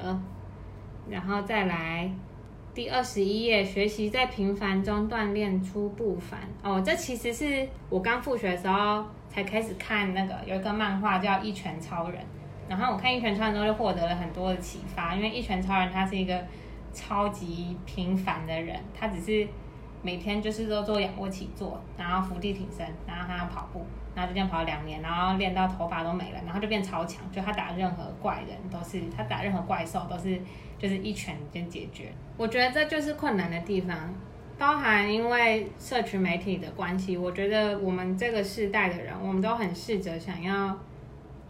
[1.09, 2.11] 然后再来
[2.73, 6.41] 第二十一页，学习在平凡中锻炼出不凡。
[6.61, 12.21] 哦，这其实是我刚复学的时候才开始看那个有一个漫画叫《一拳超人》，
[12.67, 16.45] 然后我看《一拳超人》之后就获得了很多的启发，因为《一拳超人》他是一个
[16.91, 19.47] 超级平凡的人，他只是。
[20.05, 30.39] 每天就是都做仰卧起坐，然后伏地挺身，然后他要跑步，然后就这样跑了两年，然后练到头发都没了，然后就变超强，就他打任何怪人都是，他打任何怪兽都是
[30.77, 32.13] 就是一拳就解决。
[32.37, 34.13] 我觉得这就是困难的地方，
[34.59, 40.77] 包含因为社群媒体的关系，我觉得我们这个世代的人，我们都很试着想要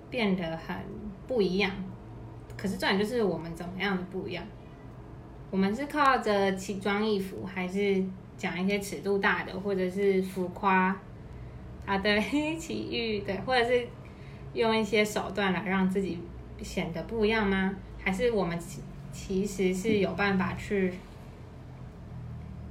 [0.10, 0.78] 变得很
[1.28, 1.70] 不一样，
[2.56, 4.42] 可是重点就是我们怎么样的不一样？
[5.52, 8.04] 我们是靠着奇装异服，还是
[8.46, 10.96] 讲一些尺度大的，或者是浮夸
[11.84, 12.22] 啊的
[12.60, 13.88] 奇遇对，或者是
[14.54, 16.20] 用一些手段来让自己
[16.62, 17.74] 显得不一样吗？
[18.04, 20.94] 还是我们其其实是有办法去，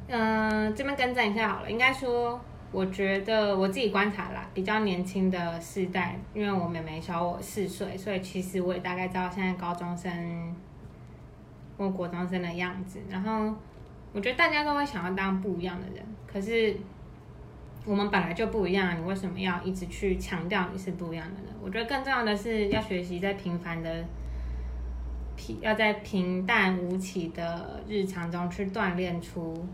[0.06, 10.54] 嗯、这边更正一下好了，应该说，我觉得我自己观察啦，比较年轻的世代，因为我妹妹小我四岁，所以其实我也大概知道现在高中生。
[11.76, 13.52] 或国中生的样子，然后
[14.14, 16.74] 我觉得大家都会想要当不一样的人，可是
[17.84, 21.48] 我们本来就不一样，你为什么要一直去强调你是不一样的呢？
[21.60, 24.04] 我觉得更重要的是要学习在平凡的
[25.36, 29.66] 平，要在平淡无奇的日常中去锻炼出，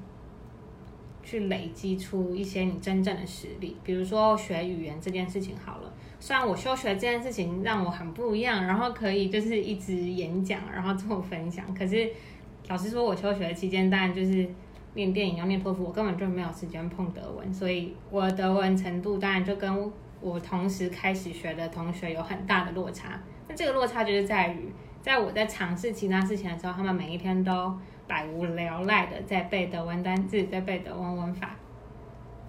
[1.23, 3.77] 去累积出一些你真正的实力。
[3.85, 5.93] 比如说学语言这件事情好了。
[6.19, 11.75] 虽然我休学这件事情让我很不一样，然后可以就是一直演讲，然后做分享。
[11.75, 12.11] 可是
[12.71, 14.49] 老实说，我休学期间当然就是
[14.95, 23.21] 练电影要念托福，我根本就没有时间碰德文，所以我的德文程度当然就跟我同时开始学的同学有很大的落差。
[23.49, 31.57] 那这个落差就是在于，在我在尝试其他事情的时候，他们每一天都百无聊赖的在背德文单字，在背德文文法。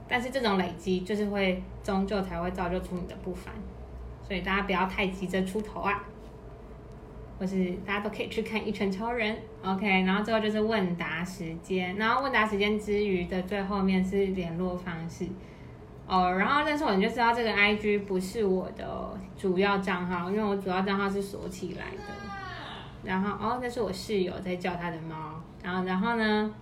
[0.07, 3.51] 但是这种累积就是会终究才会造就出你的不凡，
[4.21, 6.03] 所以大家不要太急着出头啊，
[7.41, 9.35] 或是大家都可以去看《一拳超人》
[9.67, 15.25] ，OK，然后最后就是问答时间，然后问答时间之余的最后面是联络方式。
[16.05, 22.13] 哦，然后但是我就知道这个 IG 不是我的主要账号，因为我主要账号是锁起来的，
[23.03, 26.53] 然后哦，那是我室友在叫他的猫，然后然后呢？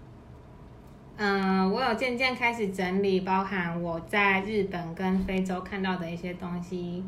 [1.18, 7.04] 嗯，我有渐渐开始整理，包含我在日本跟非洲看到的一些东西，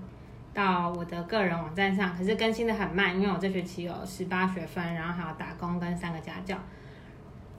[0.54, 2.16] 到我的个人网站上。
[2.16, 6.58] 可是更新的很慢，因为我这学期有十八学分，然后还有打工跟三个家教。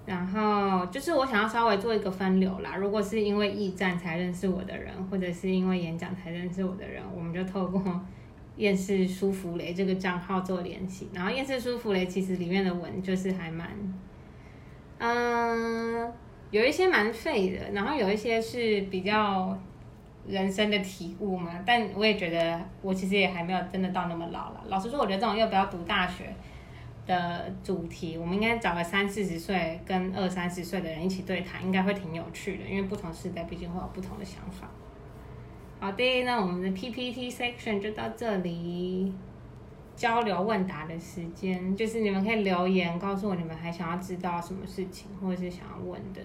[0.05, 2.76] 然后就是我想要稍微做一个分流啦。
[2.76, 8.00] 如果是因为驿站才认识我的人，或者是因为演讲才认识我的人，我们就透过
[8.57, 11.09] 厌世舒芙蕾这个账号做联系。
[11.12, 13.68] 然后厌世舒芙蕾其实里面的文就是还蛮，
[14.98, 16.12] 嗯。
[16.50, 19.59] 有一些蛮废的，然后有一些是比较
[20.26, 21.52] 人生的体悟嘛。
[21.64, 24.64] 但我也觉得，我其实也还没有真的到那么老了。
[24.68, 26.35] 老实说，我觉得这种要不要读大学
[27.06, 32.64] 的主题，我们应该找个三四十岁跟二三十岁的人一起对谈，应该会挺有趣的。
[32.64, 34.68] 因为不同时代毕竟会有不同的想法。
[35.80, 39.12] 好的，那我们的 PPT section 就到这里。
[39.94, 46.20] 交流问答的时间，就是你们可以留言告诉我你们还想要知道什么事情，或者是想要问的。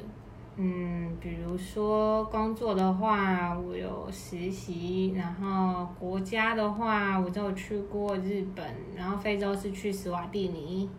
[0.59, 8.65] 嗯，比如说工作的话，我有实习，然后国家的话，我就去过日本，
[8.95, 10.89] 然后非洲是去斯瓦蒂尼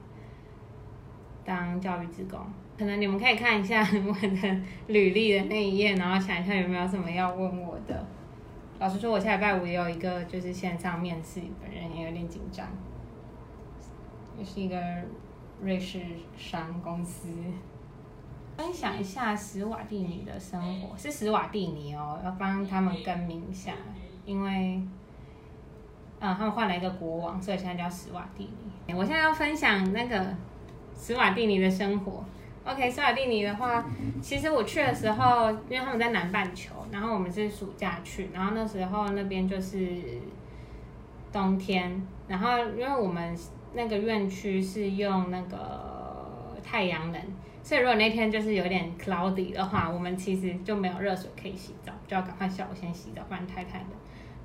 [1.44, 2.38] 当教育职工。
[2.78, 8.06] 可能你们可以看一下我的履历的那一页，然后想一下有没有什么要问我的。
[8.78, 12.64] 老实说，我下礼拜五也有一个就是线上面试，本人也有点紧张，
[14.38, 14.80] 也是一个
[15.60, 15.98] 瑞士
[16.36, 17.28] 商公司。
[18.58, 23.72] 分享一下史瓦蒂尼的生活，是史瓦蒂尼哦，要帮他们更名一下，
[24.24, 24.82] 因为，
[26.18, 28.50] 嗯，他们换了一个国王，所以现在叫史瓦蒂
[28.86, 28.92] 尼。
[28.92, 30.34] 我现在要分享那个
[30.98, 32.24] 史瓦蒂尼的生活。
[32.64, 33.84] OK，斯瓦蒂尼的话，
[34.20, 40.18] 其实我去的时候，因为他们在南半球，然后我们是暑假去，然后那时候那边就是
[41.32, 43.38] 冬天，然后因为我们
[43.72, 47.22] 那个院区是用那个太阳能，
[47.68, 53.88] 所以如果那天就是有点 cloudy 的话，我们其实就没有热水可以洗澡，就要赶快下午先洗澡，不然太太冷。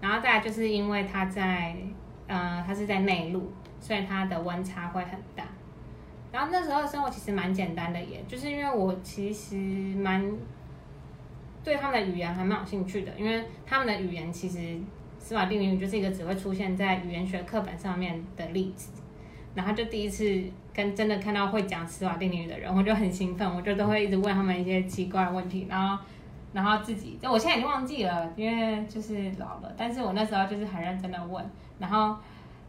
[0.02, 1.74] 然后再来就是因为它在，
[2.28, 5.46] 呃，它是在内陆，所以它的温差会很大。
[6.34, 10.30] 然后那时候的生活其实蛮简单的，耶，就是因为我其实蛮
[11.64, 14.78] 对他们的语言还蛮有兴趣的，因为他们的语言其实
[15.18, 18.92] 斯瓦蒂语就是一个只会出现在语言学课本上面的例子。
[19.54, 26.04] 然后就第一次跟真的看到会讲斯瓦蒂尼语的人，我就很兴奋，我就都会一直问他们一些奇怪的问题，然后
[26.52, 31.44] 然后自己，我现在已经忘记了，因为就是老了，但是我那时候就是很认真的问，
[31.80, 32.16] 然后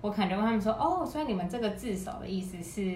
[0.00, 2.92] 我可能就问他们说，哦，所以你们这个字首的意思是？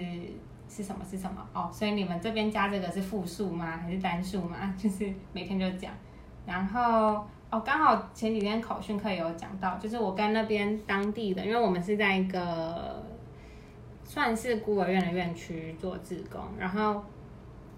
[0.71, 1.67] 是什么是什么哦？
[1.73, 3.75] 所以你们这边加这个是复数吗？
[3.75, 4.71] 还是单数吗？
[4.77, 5.91] 就是每天就讲，
[6.45, 13.03] 然后哦，刚好前几天考训课有讲到，就是我跟那边当地的，因为我们是在一个
[14.09, 17.03] 算是孤儿院的院区做志工，然后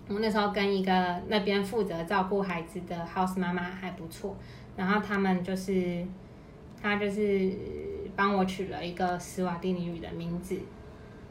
[0.08, 4.34] 我那时候跟一个那边负责照顾孩子的 house 妈妈还不错，
[4.78, 6.08] 然后他们就是
[6.82, 7.52] 他就是
[8.16, 10.58] 帮我取了一个斯瓦蒂尼语的名字，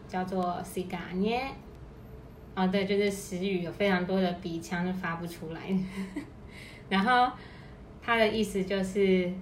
[0.06, 1.44] 叫做 Siga 涅。
[2.54, 5.60] 哦，对，就是食语有非常多的鼻腔就发不出来，
[6.90, 7.32] 然后
[8.02, 9.32] 他的意思就是，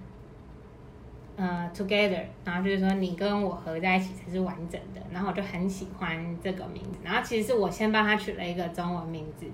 [1.38, 9.46] 呃，together，然后就是说你跟我合在一起才是完整的，然后我就很喜欢这个名字，然后其实是我先帮他取了一个中文名字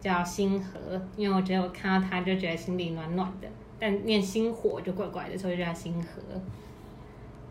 [0.00, 6.22] 叫星河，因为我觉得我看到他就觉得心里暖暖的，但念星火就怪怪的，所以就叫星河。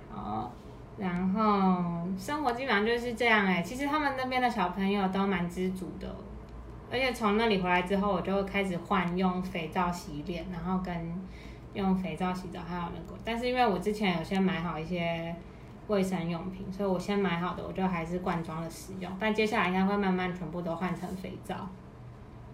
[0.09, 0.51] 好。
[0.97, 6.15] 然后生活基本上就是这样哎，其实他们那边的小朋友都蛮知足的，
[6.91, 10.93] 而且从那里回来之后，我就开始换用肥皂洗脸，然后跟
[11.73, 15.35] 用肥皂洗澡，还有那个，但是因为我之前有先买好一些
[15.87, 21.55] 卫生用品，所以我先买好的我就还是罐装的使用，但接下来应该会慢慢全部都换成肥皂，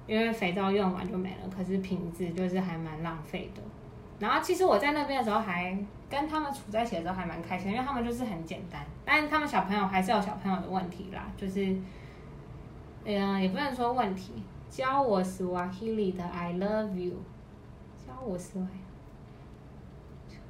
[0.06, 3.62] 因为肥皂用完就没了，可是瓶子就是还蛮浪费的。
[4.20, 5.78] 然后其实我在那边的时候，还
[6.10, 11.80] 跟他们处在一起的时候还蛮开心，因为他们就是很简单，但是他们小朋友还是有小朋友的问题啦，就是，
[13.06, 17.14] 嗯，也不能说问题，教我 Swahili 的 I love you，
[17.96, 18.36] 教我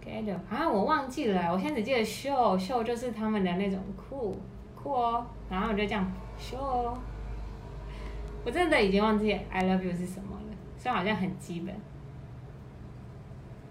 [0.08, 4.39] Together 啊，我忘记了，我现在只记得 show，show 就是他们的那种酷
[4.74, 6.96] 酷哦，然后我就这样 show，
[8.46, 11.76] 我真的已经忘记 I love you 是什么了，虽然好像很基本。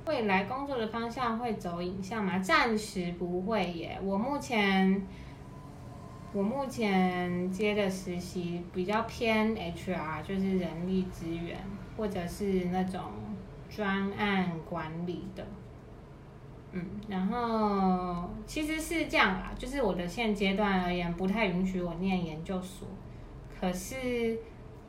[0.04, 2.38] 未来工作的方向会走影像吗？
[2.38, 3.98] 暂时不会耶。
[4.02, 5.04] 我目前
[6.32, 11.58] 我目前接的实习比较偏 HR，就是人力资源
[11.96, 13.00] 或者是那种
[13.68, 15.44] 专案管理的。
[16.76, 22.86] 嗯，然后其实是这样啦，就是我的现阶段而言不太允许我念研究所，
[23.60, 24.38] 可是。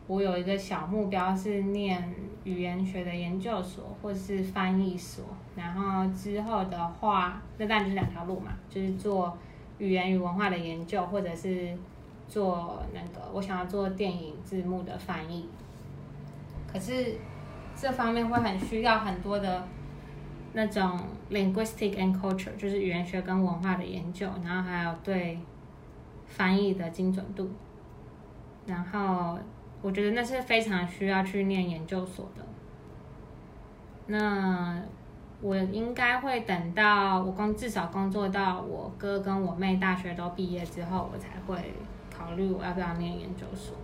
[0.10, 9.38] 我有一个小目标是念语言学的研究所或是翻译所，然后之后的话，那当然就是两条路嘛，就是做
[9.80, 11.78] 语言与文化的研究，或者是
[12.30, 15.50] 做那个我想要做电影字幕的翻译。
[16.71, 17.17] 可是
[17.76, 19.67] 这方面会很需要很多的
[20.58, 25.39] 那种 linguistic and culture，就是语言学跟文化的研究，然后还有对
[26.26, 27.50] 翻译的精准度，
[28.65, 29.39] 然后。
[29.80, 32.43] 我觉得那是非常需要去念研究所的。
[34.08, 34.82] 那
[35.39, 41.76] 我应该会等到我工至少工作到我哥跟我妹大学都毕业之后，我才会
[42.12, 43.78] 考虑我要不要念研究所。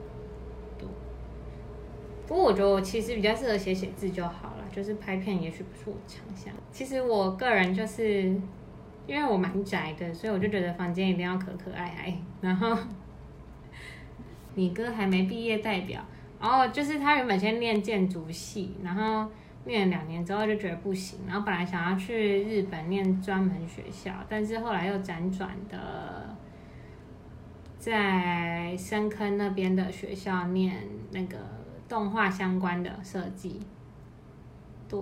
[2.27, 6.53] 不过我觉得我其实比较适合写写字就好了，就是拍片也许不是我强项。
[6.71, 8.23] 其实我个人就是
[9.05, 12.77] 因为我蛮宅的，所以我就觉得房间一定要可可爱爱，然后。
[14.55, 15.99] 你哥还没毕业，代表，
[16.39, 19.27] 然后就是他原本先念建筑系，然后
[19.65, 26.38] 念两年之后就觉得不行，然后本来想要去日本念专门学校，但是后来又辗转的
[27.79, 31.38] 在深坑那边的学校念那个
[31.89, 33.59] 动画相关的设计。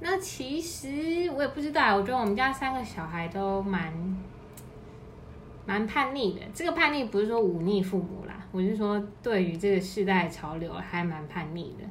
[0.00, 3.90] 那其实我也不知道，我觉得我们家三个小孩都蛮。
[5.66, 11.84] 蛮叛逆的，这个叛逆不是说忤逆父母啦，我是说对于这个世代潮流还蛮叛逆的，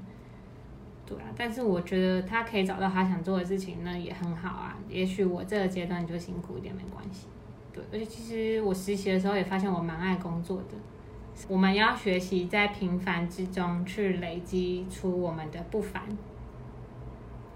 [1.06, 1.24] 对啊。
[1.38, 4.78] 但是我觉得他可以找到他想做的事情，那也很好啊。
[4.90, 7.28] 也许我这个阶段就辛苦一点没关系，
[7.72, 7.82] 对。
[7.94, 10.76] 而且其实我实习的时候也发现我蛮爱工作的。
[11.48, 16.04] 我们要学习在平凡之中去累积出我们的不凡。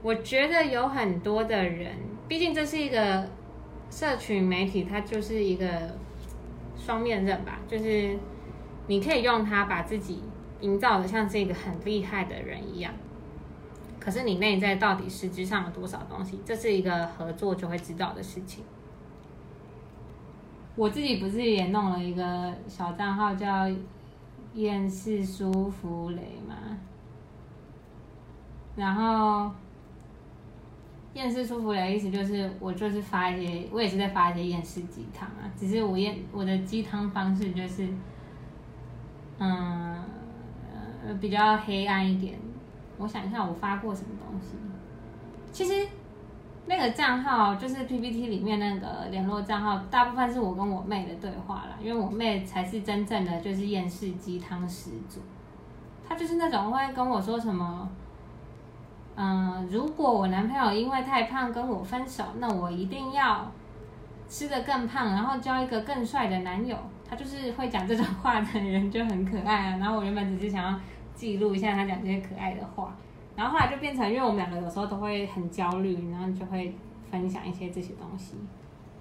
[0.04, 1.96] 我觉得有很多的人，
[2.28, 3.28] 毕竟这是一个
[3.89, 5.98] 社群媒体，它就是一个。
[6.76, 8.18] 双面刃吧，就是
[8.88, 10.22] 你可以用它把自己
[10.60, 12.94] 营造的像是一个很厉害的人一样，
[14.02, 18.66] 可是你内在到底实质上有多少东西，这是一个合作就会知道的事情。
[20.76, 23.70] 我自己不是也弄了一个小账号叫
[24.56, 26.78] “厌世舒芙蕾”吗？
[28.76, 29.51] 然后。
[31.14, 35.45] 厌世舒服的意思就是，我就是发一些，我也是在发一些厌世鸡汤啊。
[35.55, 37.88] 只是我厌我的鸡汤方式就是，
[39.38, 40.03] 嗯，
[41.22, 42.39] 比较黑暗一点。
[42.97, 44.55] 我想一下，我发过什么东西？
[45.51, 45.88] 其实
[46.66, 55.20] 那个账号就是 PPT 里面那个联络账号，大部分是我跟我妹的对话啦，因为我妹才是真正的就是厌世鸡汤始祖。
[56.07, 57.88] 她就是那种会跟我说什么。
[59.16, 63.51] 嗯，如果我男朋友因为太胖跟我分手，那我一定要
[64.28, 66.78] 吃的更胖，然后交一个更帅的男友。
[67.09, 69.78] 他就是会讲这种话的人就很可爱啊。
[69.78, 70.80] 然后我原本只是想要
[71.14, 72.95] 记录一下他讲这些可爱的话，
[73.36, 76.74] 然后后来就变成，因为我们两个有时候都会很焦虑，然后就会
[77.11, 78.36] 分享一些这些东西。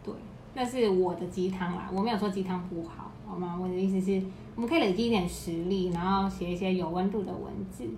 [0.04, 0.12] 对，
[0.52, 3.58] 那是我的鸡汤啦，我没有说鸡汤不好，好吗？
[3.58, 4.22] 我的意思是，
[4.54, 7.88] 我们可以累积一点实力，然后写一些有温度的文字。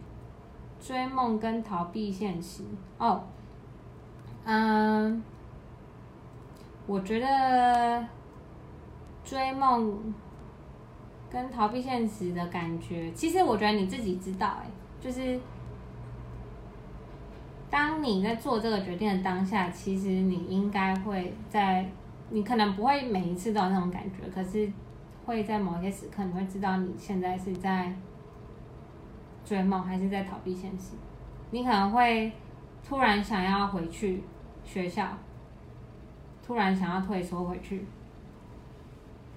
[0.86, 2.62] 追梦跟逃避现实
[2.98, 3.24] 哦，
[4.44, 5.22] 嗯，
[6.86, 8.06] 我觉得
[9.24, 10.14] 追梦
[11.30, 14.66] 跟逃避现实的感觉，其实我觉得你自己知道，哎，
[15.00, 15.40] 就是
[17.70, 21.90] 当你在做这个决定的当下，其实你应该会在，
[22.28, 24.70] 你可能不会每一次都有那种感觉，可是
[25.24, 27.90] 会在某些时刻，你会知道你现在是在。
[29.44, 30.94] 追梦还是在逃避现实？
[31.50, 32.32] 你可能会
[32.86, 34.22] 突然想要回去
[34.64, 35.06] 学校，
[36.44, 37.84] 突然想要退缩回去，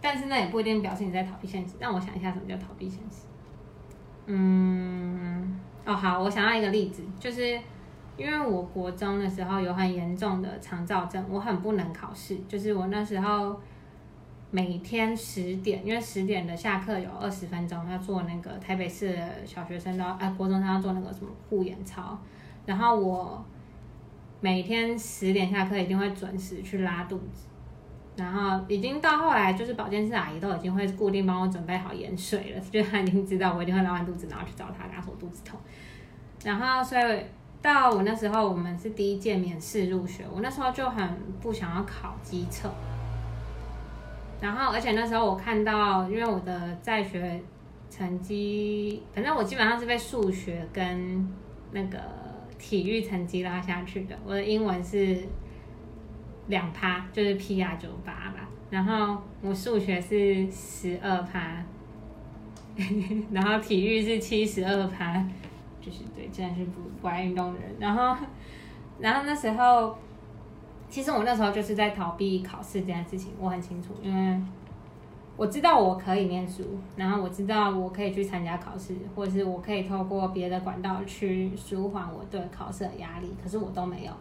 [0.01, 1.76] 但是那也不一定表示你在逃避现实。
[1.80, 3.28] 让我想一下，什么叫逃避现实？
[4.26, 7.60] 嗯，哦，好，我想要一个例子，就是
[8.16, 13.60] 因为我国中的时候有很严重的肠燥症，我很不能考试，就是我那时候。
[14.50, 22.18] 每天十点，因为十点的下课有二十分钟要做那个台北市的小学生的哎，国中他要做那个什么护眼操，
[22.66, 23.45] 然后我
[24.39, 27.48] 每天十点下课一定会准时去拉肚子，
[28.16, 35.60] 然后已经到后来就是保健室阿姨都已经会固定帮我准备好盐水了，就他已经知道我一定会拉完肚子，然后去找他，跟他说肚子痛，
[36.45, 37.22] 然后所以
[37.62, 41.06] 到我那时候我们是第一届免试入学，我那时候就很
[41.41, 42.72] 不想要考机测。
[44.39, 47.41] 然后，而且那时候我看到，因为我的在学
[47.89, 51.27] 成绩，反正我基本上是被数学跟
[51.71, 51.97] 那个
[52.59, 54.15] 体育成绩拉下去的。
[54.23, 55.17] 我的英文是
[56.47, 58.47] 两趴，就是 P R 九八吧。
[58.69, 61.63] 然后我数学是十二趴，
[63.31, 65.13] 然后体育是七十二趴，
[65.81, 67.75] 就是对，真的是不不爱运动的人。
[67.79, 68.15] 然后，
[68.99, 69.97] 然后那时候。
[70.89, 74.41] 其实我那时候就是在逃避考试这件事情，我很清楚，因为
[75.35, 76.63] 我知道我可以念书，
[76.95, 84.11] 然后我知道我可以去参加考试，或者是我可以透过别的管道去舒缓我对考试的压力，可是我都没有。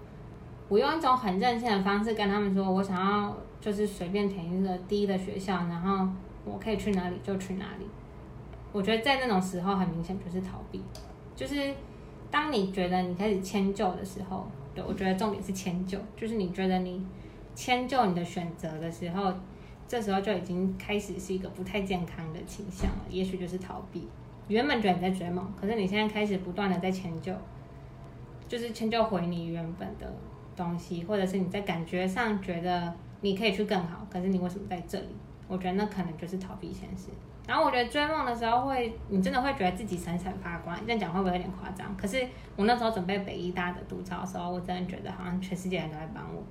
[0.68, 6.06] 我用一种很任性的方式跟他们说，我想要就是随便填一个低的学校，然后
[6.44, 7.86] 我可以去哪里就去哪里。
[8.72, 10.82] 我觉得在那种时候，很明显就是逃避，
[11.36, 11.72] 就是
[12.30, 14.46] 当你觉得你开始迁就的时候。
[14.84, 17.04] 我觉得重点是迁就，就是你觉得你
[17.54, 19.32] 迁就你的选择的时候，
[19.86, 23.04] 这时候就已经开始是一个不太健康的倾向了。
[23.08, 24.08] 也许就是逃避，
[24.48, 27.32] 原本觉得你在追梦，可是你现在开始不断的在迁就，
[28.48, 30.12] 就是迁就回你原本的
[30.56, 35.06] 东西，或者是你在感觉上觉得你可以去更好，可是你为什么在这里？
[35.48, 37.08] 我觉得那可能就是逃避现实。
[37.46, 40.76] 然后我觉得追梦的时候会，你真的会觉得自己闪闪发光。
[40.84, 41.96] 这样讲会不会有点夸张？
[41.96, 42.26] 可是
[42.56, 46.42] 我那时候准备北医大的独招的时候，我真的觉得好像全世界人都在帮我。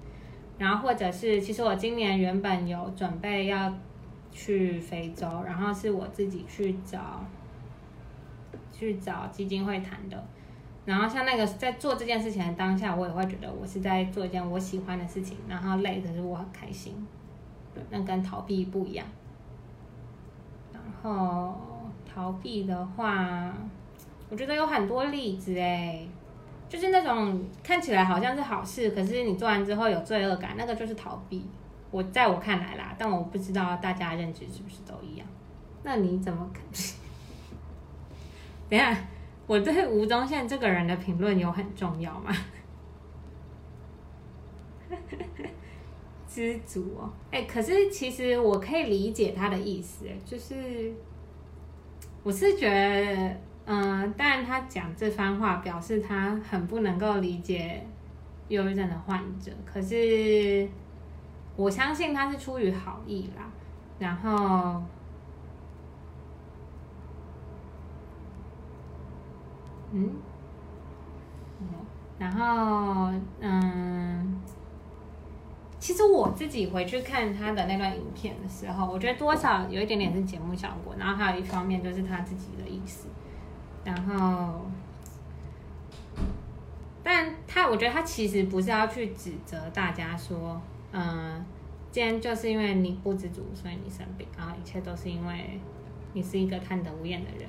[0.58, 3.74] 然后或者是，其实我今年原本有准备要
[4.32, 7.22] 去非洲，然后是我自己去找
[8.72, 10.26] 去找基金会谈的。
[10.86, 17.06] 然后像那个在做这件事情的当下，我也会觉得我是在做一件我喜欢的事情，然后累，可是我很开心。
[17.90, 19.06] 那跟逃避不一样。
[21.08, 21.56] 哦，
[22.12, 23.54] 逃避的话，
[24.28, 26.04] 我觉得有很多例子哎，
[26.68, 31.46] 就是那种看起来好像是好事，可是你做完之后有罪恶感，那个就是逃避。
[31.92, 35.28] 我在我看来啦，但我不知道大家认知是不是都一样。
[35.84, 36.64] 那你怎么看？
[38.68, 38.98] 等下，
[39.46, 42.36] 我对吴宗宪这个人的评论有很重要吗？
[46.36, 50.94] 知足哦，哎，可是其实我可以理解他的意思，就是
[52.24, 57.88] 我是觉得，嗯，当然他讲这番话表示他很不能够理解
[58.50, 60.68] 忧郁症的患者，可是
[61.56, 63.50] 我相信他是出于好意啦，
[63.98, 64.84] 然后，
[69.94, 70.16] 嗯，
[72.20, 74.35] 然后，嗯。
[75.86, 83.08] 其实我自己回去看他的那段影片的时候，我觉得多少有一点点是节目效果，然后还有一方面就是他自己的意思。
[83.84, 84.66] 然后，
[87.04, 90.60] 但他我觉得他其实不是要去指责大家说，
[90.92, 91.46] 嗯，
[91.92, 95.60] 今天就是因为你不知足，所以你生病，然后一切都是因为
[96.14, 97.48] 你是一个贪得无厌的人。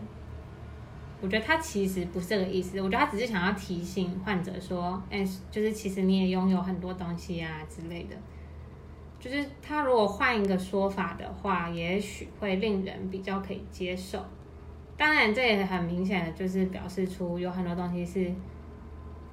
[1.22, 8.14] 我觉得他其实不是这个意思，我觉得他只是想要提醒患者说，哎，就是其实你也拥有很多东西啊之类的。
[9.18, 14.22] 就是他如果换一个说法的话，也许会令人比较可以接受。
[14.96, 18.30] 当然，这也很明显的就是表示出有很多东西是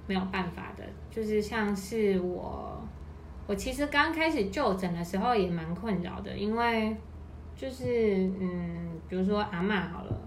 [0.07, 0.84] 没有办法的。
[1.11, 2.81] 就是像是我，
[3.45, 6.95] 我其实刚开始就诊的时候也蛮困扰的，因为
[7.55, 10.17] 就是嗯，比如说阿妈好了。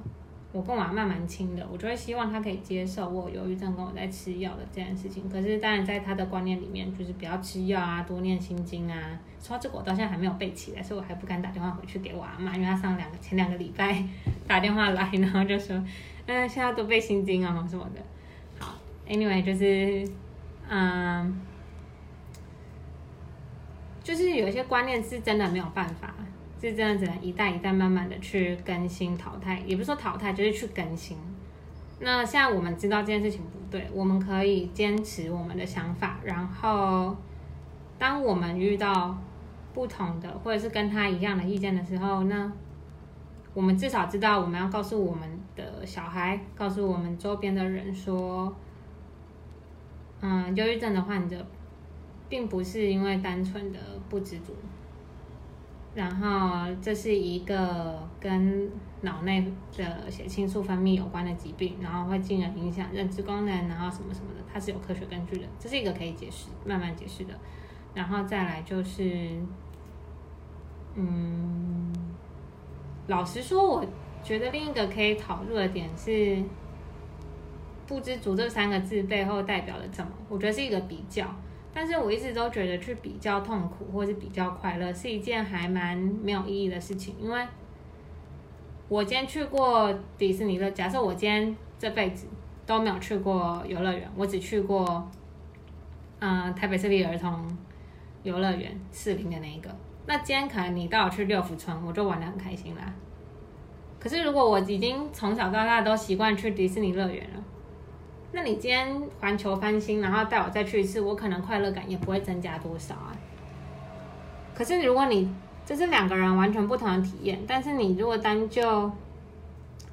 [0.56, 5.28] 我跟我阿妈蛮亲的，我就会希望他可以接受我有忧郁症跟我在吃药的这件事情。
[5.28, 9.20] 可是当然在他的观念里面，就是不要吃药啊，多念心经啊。
[9.38, 14.02] 说这个我到现在还没有背起来，所以我还不敢打电话回去给我阿妈，因为他上两个前两个礼拜
[14.48, 15.76] 打电话来，然后就说，
[16.24, 18.00] 嗯，现在都背心经啊什么的。
[18.58, 18.74] 好
[19.06, 20.10] ，anyway 就是，
[20.70, 21.38] 嗯，
[24.02, 26.14] 就是有一些观念是真的没有办法。
[26.60, 31.16] 是这样只能一代一代慢慢的去更新淘汰，也不是说淘汰，就是去更新。
[32.00, 37.16] 那现在我们知道这件事情不对，我们可以坚持我们的想法，然后
[37.98, 39.16] 当我们遇到
[39.72, 42.52] 不同的或者是跟他一样的意见的时候，那
[43.54, 48.54] 我们至少知道我们要告诉我们的小孩，告诉我们周边的人说，
[50.20, 51.46] 嗯，忧郁症的患者
[52.28, 53.78] 并不是因为单纯的
[54.10, 54.54] 不知足。
[55.96, 58.70] 然后这是一个跟
[59.00, 67.32] 脑内的血清素分泌有关的疾病，然后会进而影响认知功能，然后什么什么的，它是有科学根据的，这是一个可以解释、慢慢解释的。
[67.94, 69.40] 然后再来就是，
[70.96, 71.90] 嗯，
[73.06, 73.86] 老实说，我
[74.22, 76.42] 觉得另一个可以讨论的点是，
[77.86, 80.12] 不知足这三个字背后代表了什么？
[80.28, 81.26] 我觉得是一个比较。
[81.76, 87.46] 但是我一直都觉得去比较痛苦或是比较快乐是一件还蛮没有意义的事情，因为
[88.88, 92.26] 我今天去过迪士尼乐，假设我今天这辈子
[92.64, 95.06] 都没有去过游乐园，我只去过，
[96.20, 97.46] 嗯，台北市立儿童
[98.22, 99.68] 游乐园四零的那一个，
[100.06, 102.90] 那今天可能你带我去六福村，我就玩的很开心啦。
[104.00, 107.44] 可是如果我已经从小到大都习惯去迪士尼乐园了。
[108.36, 113.16] 那你今天环球翻新，然后带我再去一次，我可能快乐感也不会增加多少啊。
[114.54, 115.34] 可是如果你
[115.64, 118.92] 这是两个人完全不同的体验，但是你如果单就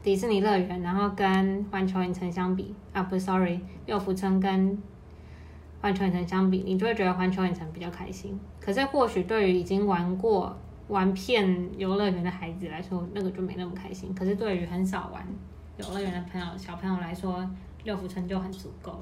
[0.03, 4.77] 迪士尼乐园，然后跟环球影城相比啊，不，sorry，六福村跟
[5.79, 8.37] 环球影城相比，你就会觉得环球影城比较开心。
[8.59, 10.53] 可是或许对于已经玩过
[10.89, 14.13] 玩遍游乐园的孩子来说，那个就没那么开心。
[14.13, 15.25] 可是对于很少玩
[15.77, 17.49] 游乐园的朋友小朋友来说，
[17.83, 18.97] 六福村就很足够，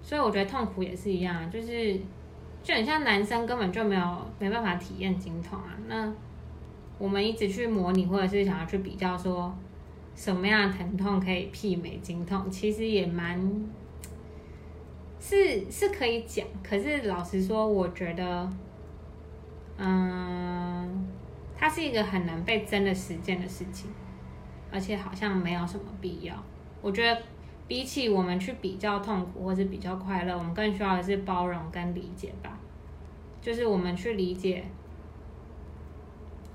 [0.00, 1.98] 所以我觉得痛苦也是一样，就是
[2.62, 5.76] 就很像男生根本就没有没办法体验经痛啊。
[5.88, 6.12] 那
[6.98, 9.52] 我们一直去模拟或者是想要去比较说
[10.14, 13.40] 什么样的疼痛可以媲美经痛，其实也蛮
[15.18, 18.48] 是是可以讲，可是老实说，我觉得，
[19.78, 21.08] 嗯，
[21.56, 23.90] 它是一个很难被真的实践的事情，
[24.70, 26.34] 而且好像没有什么必要，
[26.80, 27.20] 我觉得。
[27.68, 32.56] 比起我们去比较痛苦或者比较快乐，我们更需要的是包容跟理解吧。
[33.40, 34.64] 就是我们去理解，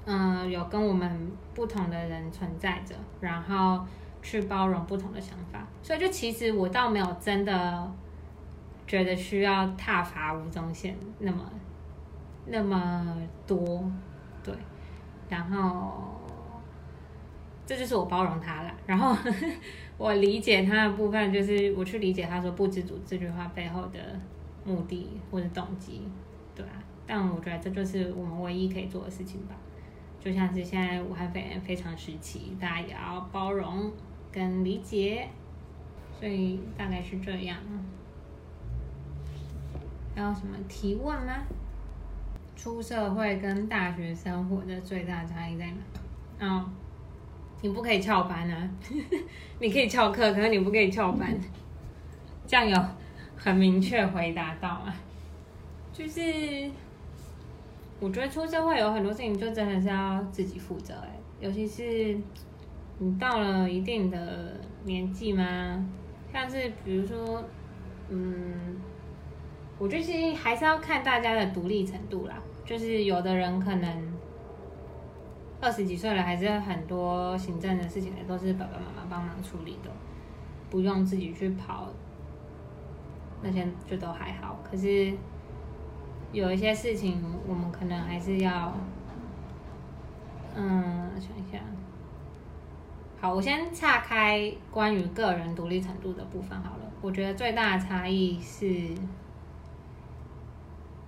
[0.05, 3.85] 嗯，有跟我们不同的人存在着，然后
[4.21, 5.65] 去包容不同的想法。
[5.83, 7.91] 所以，就其实我倒没有真的
[8.87, 11.49] 觉得需要踏伐吴宗宪那么
[12.45, 13.83] 那么多，
[14.43, 14.53] 对。
[15.29, 16.19] 然后，
[17.65, 18.71] 这就是我包容他了。
[18.85, 19.15] 然后。
[20.01, 23.99] 我理解他的部分，就是我去理解他说“不知足”这句话背后的
[24.65, 26.01] 目的或者动机，
[26.55, 26.81] 对啊。
[27.05, 29.55] 但我觉得这就是我们唯一可以做的事情吧。
[30.19, 33.91] 就像是现在武汉肺炎非常时期，大家也要包容
[34.31, 35.27] 跟理解，
[36.19, 37.57] 所以大概是这样。
[40.15, 41.43] 还有什么提问吗？
[42.55, 45.75] 出社会跟大学生活的最大差异在哪？
[46.39, 46.73] 嗯。
[47.61, 48.69] 你不可以翘班啊！
[49.59, 51.33] 你可以翘课，可是你不可以翘班。
[52.47, 52.77] 这样有
[53.37, 54.93] 很明确回答到啊，
[55.93, 56.21] 就是
[57.99, 62.17] 我觉得出社会有很多事情就真的是要自己负责哎，尤其是
[62.97, 65.85] 你到了一定的年纪嘛，
[66.33, 67.43] 像是比如说，
[68.09, 68.75] 嗯，
[69.77, 74.20] 我觉得其实还是要看大家的独立程度啦，就是有的人可能。
[75.61, 79.91] 二十几岁了，还是很多行政的事情都是爸爸妈妈帮忙处理的，
[80.71, 81.87] 不用自己去跑，
[83.43, 84.57] 那些就都还好。
[84.63, 85.13] 可是
[86.31, 88.73] 有一些事情，我们可能还是要，
[90.55, 91.59] 嗯，想一下，
[93.19, 96.91] 好，我先岔开关于个人独立程度的部分好了。
[97.01, 98.89] 我觉得最大的差异是，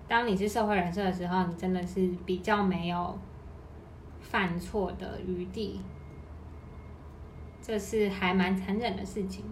[0.07, 3.17] 当你是社会人士的时候，你真的是比较没有
[4.33, 5.79] 犯错的余地，
[7.61, 9.45] 这是还蛮残忍的事情。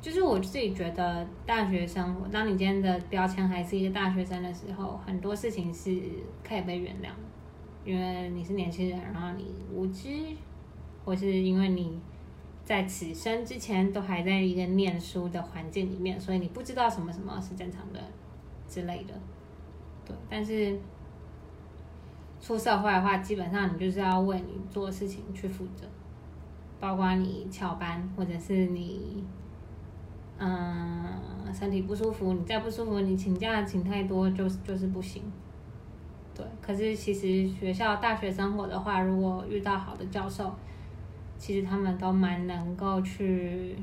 [0.00, 5.96] 就是我自己觉得，大学生活，当你今天的标签还是一个大学生的时候，很多事情是
[6.42, 10.08] 可以被原谅的，因为你是年轻人，然后你无知，
[11.04, 12.00] 或是因为你
[12.64, 18.00] 在此生之前都还在一个念书的环境里面，所以你不知道什么什么是正常的
[18.66, 19.14] 之类的。
[20.04, 20.76] 对，但是
[22.42, 25.86] 出社会的话，基本上你就是要为你做事情去负责，
[26.78, 29.24] 包括你翘班，或者是你。
[30.44, 35.22] 嗯，身体不舒服，你再不舒服，你请假请太多就是就是不行。
[36.34, 40.52] 对，可是其实学校大学生活的话，如果遇到好的教授，
[41.38, 43.76] 其实他们都蛮能够去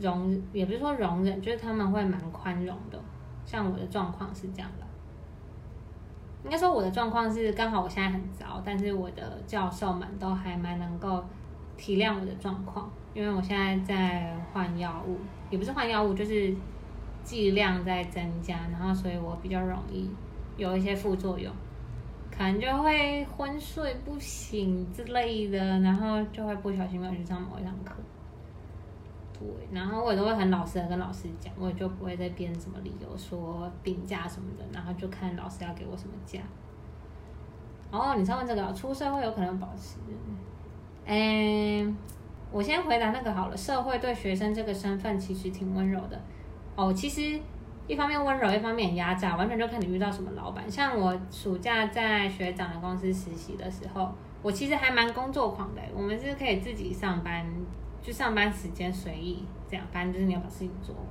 [0.00, 2.98] 容，也不是说容忍，就是他们会蛮宽容的。
[3.44, 4.86] 像我的状况是这样的，
[6.44, 11.24] 应该说我的状况是刚好我现在很糟，但是我的教授们都还蛮能够
[11.76, 12.90] 体谅我的状况。
[13.14, 15.18] 因为我现在在换药物，
[15.50, 16.54] 也不是换药物，就是
[17.22, 20.10] 剂量在增加，然后所以我比较容易
[20.56, 21.52] 有一些副作用，
[22.30, 27.92] 可能就会昏睡不醒之类的，然后就会不小心没有去上某一堂课。
[29.70, 36.40] 然后我也都会很老实的跟老师讲，我也就不会再编什么理由说病假什么的，然后就看老师要给我什么假。
[37.90, 39.98] 哦，你再问这个，出社会有可能保持，
[41.06, 41.96] 嗯。
[42.54, 43.56] 我先回答那个好了。
[43.56, 46.20] 社会对学生这个身份其实挺温柔的
[46.76, 46.92] 哦。
[46.92, 47.40] 其实
[47.86, 50.70] 一方面温柔，一方面压榨，完全就看你遇到什么老板。
[50.70, 54.12] 像我暑假在学长的公司实习的时候，
[54.42, 55.80] 我其实还蛮工作狂的。
[55.94, 57.46] 我们是可以自己上班，
[58.02, 61.04] 就上班时间随意这样，反正就是你要把事情做完。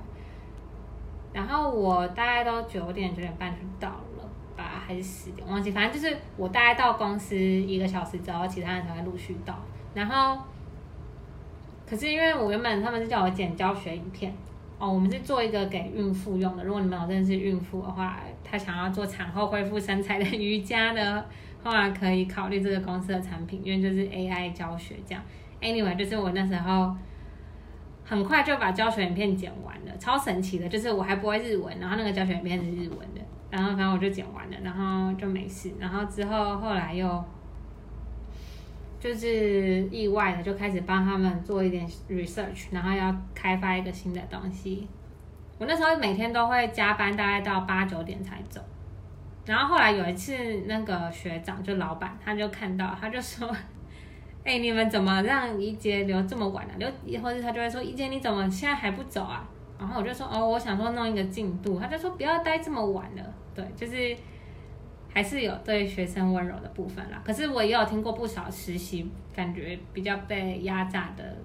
[1.32, 9.58] 然后我大概都九点九点半就到了吧，还是十点忘记，反正就是我大概到公司一个小时之后，其他人才会陆续到。
[9.94, 10.38] 然后。
[11.84, 14.32] 可是因为我原本他们是叫我剪教学影片
[14.78, 16.64] 哦，我们是做一个给孕妇用的。
[16.64, 21.22] 如果你们有认识孕妇的话，她想要做产后恢复身材的瑜伽的
[21.62, 25.22] 话，可以考虑这个公司的产品，因为就是 AI 教学这样。
[25.62, 26.94] Anyway，就是我那时候
[28.04, 35.72] 很快就把教学影片剪完了，超神奇的，就是我还不会日文，然后那个教学影片是日文的，然后反正我就剪完了，然后就没事。
[35.78, 37.24] 然后之后后来又。
[39.02, 44.86] 就是意外的就开始帮他们做一点 research，然后要开发一个新的东西。
[45.58, 48.60] 我那时候每天都会加班，大概到八九点才走。
[49.44, 50.32] 然后后来有一次，
[50.68, 53.52] 那个学长就老板，他就看到，他就说
[54.44, 56.74] ：“哎，你们怎么让一杰留这么晚了？
[56.78, 63.22] 留，或者他就会说：一杰你怎么现在还不走啊？”然后我就说：“哦，我想说弄一个进度。”他就说：“不要待这么晚了。”
[63.54, 64.16] 对，就是。
[65.14, 71.36] 还是有对学生温柔的部分啦，可是我也有听过不少实习感觉比较被压榨的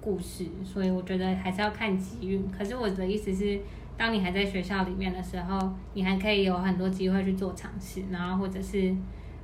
[0.00, 2.42] 故事，所以我觉得还是要看机遇。
[2.58, 3.60] 可是我的意思是，
[3.96, 8.92] 当你还在学校里面的时候，你还可以有很多机会去做尝试，然后或者是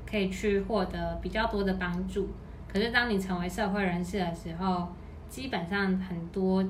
[0.04, 2.28] 可以去获得比较多的帮助。
[2.68, 4.86] 可是当你成为社会人士的时候，
[5.28, 6.64] 基本上很多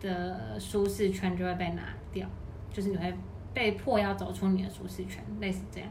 [0.00, 1.82] 的舒适圈就会被拿
[2.12, 2.28] 掉，
[2.70, 3.12] 就是你会
[3.52, 5.88] 被迫要走出你的舒适圈，类似这样。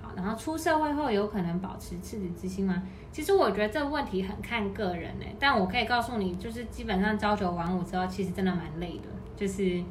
[0.00, 2.82] 好然后出社会后有可能保持赤子之心吗？
[3.12, 9.08] 其实我觉得这个问题很看个人诶，但我可以告诉你，就是基本上朝九晚五之后，其实真的蛮累的。
[9.36, 9.82] 就是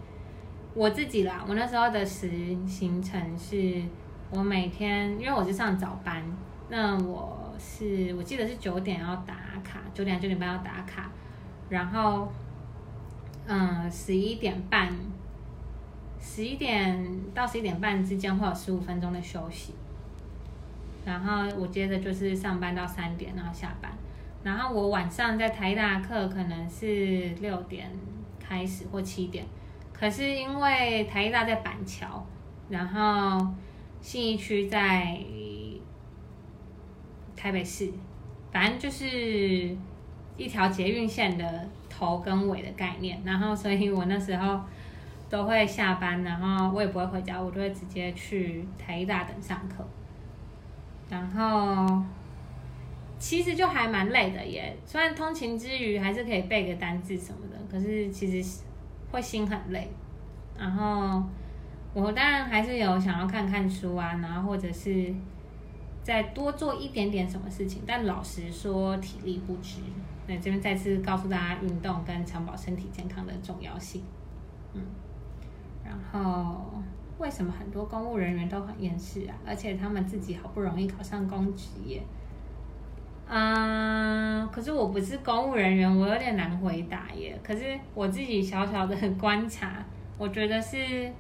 [0.74, 2.30] 我自己啦，我那时候的时
[2.66, 3.84] 行程是，
[4.32, 6.24] 我每天因为我是上早班，
[6.70, 11.10] 那我是我记得是九点要打卡，九点九点半要打卡，
[11.68, 12.32] 然后
[13.48, 14.94] 嗯十一点半，
[16.22, 19.74] 十一点到十一点半之间会有十五分钟的休息。
[21.06, 23.92] 然后我接着就是上班到三点，然后下班。
[24.44, 27.90] 然后我晚上在台大课可能是六点
[28.40, 29.44] 开始或七点，
[29.92, 32.24] 可是因为台大在板桥，
[32.70, 33.48] 然后
[34.02, 35.20] 信义区在
[37.40, 37.90] 台北市，
[38.52, 39.08] 反正就是
[40.36, 43.18] 一条捷运线的头跟尾的概念。
[43.24, 44.60] 然后所以我那时候
[45.30, 49.88] 都会下班，然后我也不会回家，我就会直接去台大等上课。
[51.10, 52.04] 然后
[53.18, 58.62] 其实就还蛮累的耶，虽然通勤之余还是可以背个单字什么的，可是其实
[59.12, 59.90] 会心很累。
[60.58, 61.24] 然后
[61.94, 65.14] 我当然还是有想要看看书啊，然后或者是
[66.04, 69.80] 再多做一点点什么事情，但老实说体力不支。
[70.28, 74.04] 那这边再次告诉大家，运动跟长保身体健康的重要性。
[74.74, 74.82] 嗯，
[75.84, 76.72] 然后
[77.18, 79.36] 为什么很多公务人员都很厌世啊？
[79.46, 82.04] 而且他们自己好不容易考上公职耶。
[83.28, 87.40] 嗯，可是我不是公务人员，我有点难回答耶。
[87.44, 89.84] 可是我自己小小的观察，
[90.18, 91.12] 我觉得是，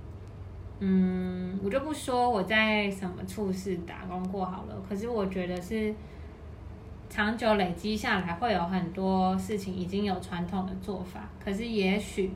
[0.80, 4.76] 嗯，我就不说我在什么处室打工过好了。
[4.88, 5.94] 可是我觉得是
[7.10, 12.32] 长久累积下来，会有很多事情已经有传统的做法，可是也许，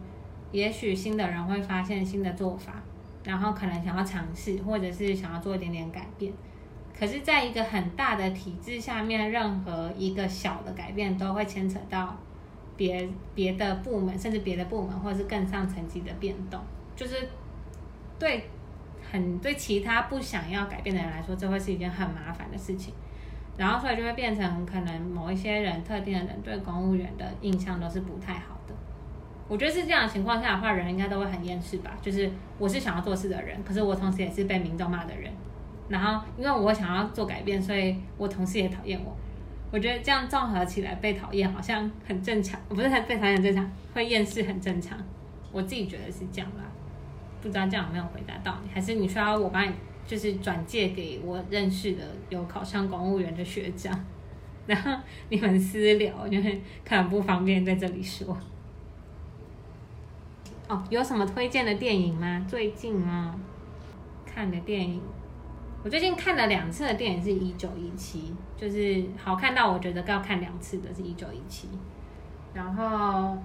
[0.51, 2.83] 也许新的人会发现新的做法，
[3.23, 6.33] 然后可能想要尝试，或者是想要做一点点改变。
[6.97, 12.15] 可是，在一个很大的体制下面，任何一个小的改变都会牵扯到
[12.75, 16.59] 别别的部门，甚至别的部门，或者是更上层级的变动。
[16.95, 17.27] 就是
[18.23, 18.45] 对
[19.11, 22.93] 很对其他不想要改变的人来说，这会是一件很麻烦的事情。
[23.57, 28.73] 然后，所以就会变成可能某一些人、特定的人对公务员的印象都是不太好的。
[29.49, 31.91] 我觉得是这样的情况下的话，人应该都会很厌世吧。
[32.01, 35.29] 就是我是想要做事的人，可是我同时也是被民众骂的人。
[35.89, 39.13] 然后，因为我想要做改变，所以我同事也讨厌我。
[39.69, 42.59] 我觉得这样综合起来，被讨厌好像很正常。
[42.69, 44.97] 不是很被讨厌很正常，会厌世很正常。
[45.51, 46.63] 我自己觉得是这样啦。
[47.43, 48.69] 不知道这样有没有回答到你？
[48.73, 49.73] 还是你需要我帮你，
[50.07, 53.93] 就是转借给我认识的有考上公务员的学长，
[54.65, 58.35] 然后你们私聊，因为可能不方便在这里说。
[60.69, 62.43] 哦，有什么推荐的电影吗？
[62.47, 63.35] 最近啊？
[64.25, 65.01] 看的电影。
[65.83, 71.67] 我最近看了两次的电影是《一九一七》，就是好看到我觉得要看两次的是《一九一七》，
[72.53, 73.37] 然后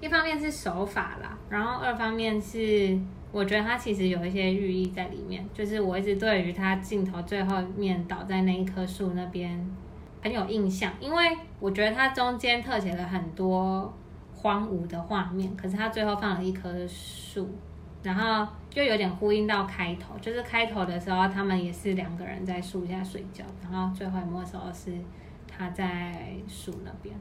[0.00, 2.98] 一方面是手法啦，然后二方面是
[3.30, 9.64] 我觉得它其实有一些寓意在里面，就是我一直对于它镜头最后面倒在那一棵树那边
[10.22, 13.92] 很有印象，因为我觉得它中间特写了很多
[14.34, 17.48] 荒芜的画面，可是它最后放了一棵树。
[18.02, 24.94] 然后就有点呼应到开头，就是开头的时候他们也是两个人在树下睡觉，然后最后一幕的时候是
[25.46, 27.14] 他在树那边。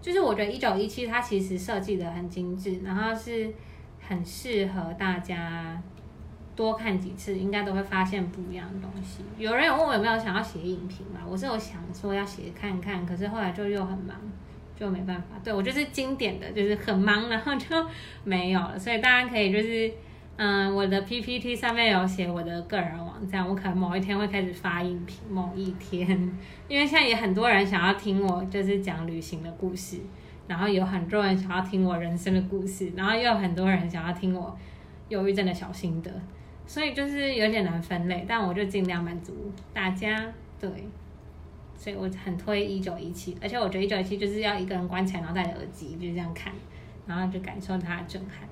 [0.00, 3.52] 就是我觉得一九一七它其实设计的很精致，然后是
[4.00, 5.82] 很适合大家
[6.56, 9.22] 多看几次，应该都会发现不一样的东西。
[9.38, 11.20] 有人有问我有没有想要写影评嘛？
[11.28, 14.16] 我是有想说要写看看，可是后来就又很忙。
[14.78, 17.66] 就没办法，对我就是经典的就是很忙，然后就
[18.24, 18.78] 没有了。
[18.78, 19.92] 所以大家可以就是，
[20.42, 26.08] 嗯，我的 PPT 上面有写我的个人网站，我可能某一天会开始发音频，某一天，
[26.66, 29.98] 因为现在也很多人想要听我就是讲旅行的故事，
[30.48, 34.56] 然后有很多人想要听我人生的故事，然后又有很多人想要听我
[35.10, 36.10] 忧郁症的小心得，
[36.66, 40.70] 所以就是有点难分类，但我就尽量满足大家，对。
[41.76, 46.50] 所以我很推一九一七，而且我觉得一九一七就是要一个人关起来，然后戴着耳机就这样看，
[47.06, 48.48] 然后就感受它的震撼。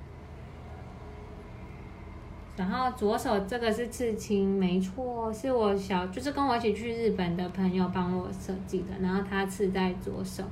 [2.59, 10.43] 然后左手这个是刺青，没错，是我小就是跟我一起去日本的朋友帮我设计的，然后他刺在左手。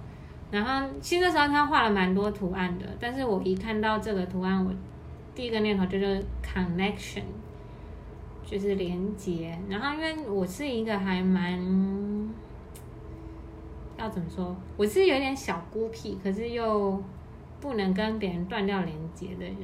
[0.50, 4.72] 然后其实那时候他画了蛮多图案的，但是我一看到这个图案，我
[5.34, 7.24] 第一个念头就是 connection，
[8.44, 9.58] 就是连接。
[9.68, 11.60] 然后因为我是一个还蛮。
[13.98, 14.54] 要怎么说？
[14.76, 17.02] 我是有点小孤僻，可是又
[17.60, 19.56] 不能跟别人断掉连接的人。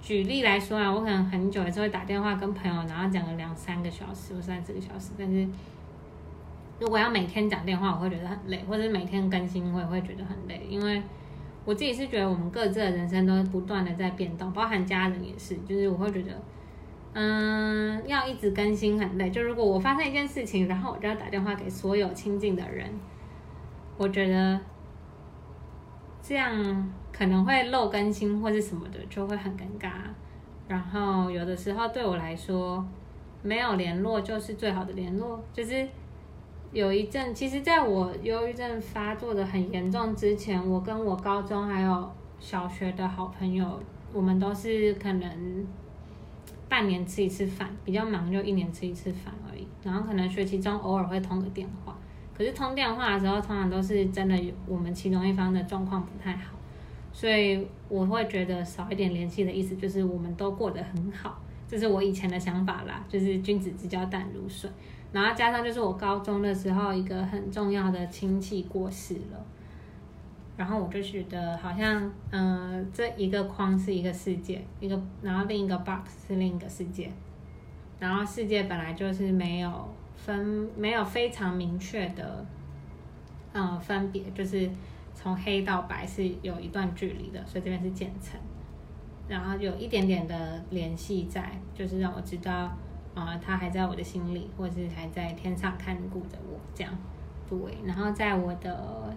[0.00, 5.10] 举例来说啊，我可能很久也是会打电话跟朋友，然后讲个两三个小时或三四个小时。
[5.18, 5.46] 但是
[6.78, 10.66] 如果要每天讲电话，我会觉得很累；或者每天更新，我也会觉得很累。
[10.68, 11.02] 因为
[11.64, 15.56] 我自己是觉得我们各自的人生都不断的在变动，包含家人也是。
[15.68, 16.40] 就是我会觉得，
[17.12, 19.28] 嗯，要一直更新很累。
[19.28, 22.88] 就如果我发生一件事情，然后我就要打电话给所有亲近的人。
[23.98, 24.58] 我觉得
[26.28, 29.90] 这样可能会漏更新或是什么的，就会很尴尬。
[30.68, 32.86] 然后有的时候对我来说，
[33.42, 35.42] 没有联络就是最好的联络。
[35.54, 35.88] 就是
[36.70, 43.80] 有一阵，其实在我忧郁症发作的很严重之前，我跟我高中还有小学的好朋友，
[44.12, 45.66] 我们都是可能
[46.68, 49.66] 半年吃一次饭，比较忙就一年吃一次饭而已。
[49.82, 51.96] 然后可能学期中偶尔会通个电话。
[52.38, 56.54] 可是通电话的时候，通常都是真的，我们其中一方的状况不太好，
[57.12, 64.70] 所以我会觉得少一点联系的意思就是我们都过得很好，这是我以前的想法啦，就是君子之交淡如水。
[65.10, 69.46] 然后加上就是我高中的时候一个很重要的亲戚过世了，
[70.56, 77.10] 然后我就觉得好像，嗯，这一个框是一个世界，一个然后另一个 box 是另一个世界，
[77.98, 79.88] 然后世界本来就是没有
[80.28, 82.44] 分，没有非常明确的，
[83.54, 84.68] 嗯，分别，就是
[85.14, 88.38] 从黑到白是有一段距离的，所以这边是渐层，
[89.26, 92.52] 然后有一点点的联系在，就是让我知道，
[93.14, 96.92] 啊，他还在我的心里，或者是还在天上看顾着我这样，
[97.48, 99.16] 对，然后在我的。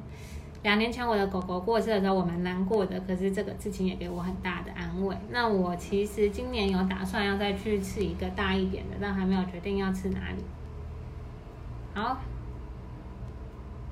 [0.64, 2.99] 两年前我的狗狗过世的时候，我蛮难过的。
[2.99, 5.18] 可是这个事情也给我很大的安慰。
[5.32, 10.43] 那我其实今年有打算要再去吃一个大一点的，但还没有决定要吃哪里。
[11.94, 12.18] 好，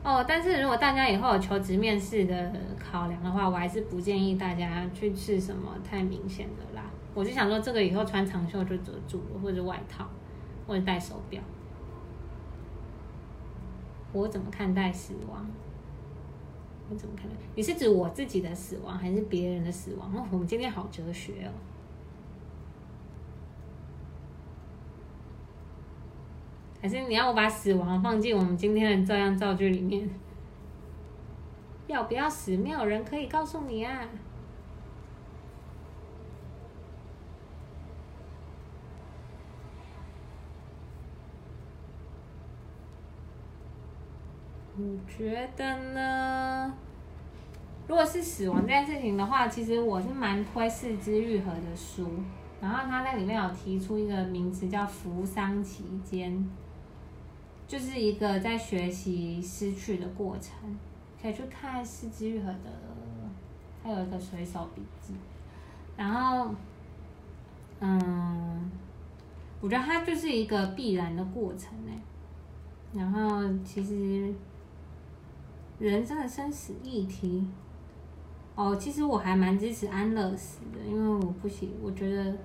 [0.03, 6.85] 哦，但是如果大家以后有求职面试的考量的话，我还是不建议大家去吃什么太明显的啦。
[7.13, 10.07] 我就想说，这个以后穿长袖就遮住了，或者外套，
[10.65, 11.41] 或者戴手表。
[14.13, 15.45] 我怎么看待死亡？
[16.89, 17.35] 我怎么看待？
[17.55, 20.09] 你是指我自己的死亡，还是别人的死亡？
[20.15, 21.51] 哦，我们今天好哲学哦。
[26.81, 30.09] 还是你要我把死亡放进我们今天的照样造句里面？
[31.87, 32.55] 要不要死？
[32.55, 34.07] 没有人可以告诉你啊。
[44.77, 46.73] 我觉得呢，
[47.87, 52.07] 如果是死亡这件事情的话，其实我是蛮推四肢愈合的书。
[52.61, 56.47] 然后他在里面有提出一个名词叫“扶桑期间”，
[57.69, 60.77] 就是一个在学习失去的过程。
[61.21, 62.69] 可以去看四肢愈合的，
[63.81, 65.13] 他有一个随手笔记。
[65.95, 66.53] 然后，
[67.79, 68.69] 嗯，
[69.61, 71.97] 我觉得它就是一个必然的过程哎。
[72.93, 74.33] 然后其实。
[75.79, 77.47] 人生的生死议题，
[78.53, 82.35] 哦，其实我还蛮支持安乐死的，因为我不喜，我觉得，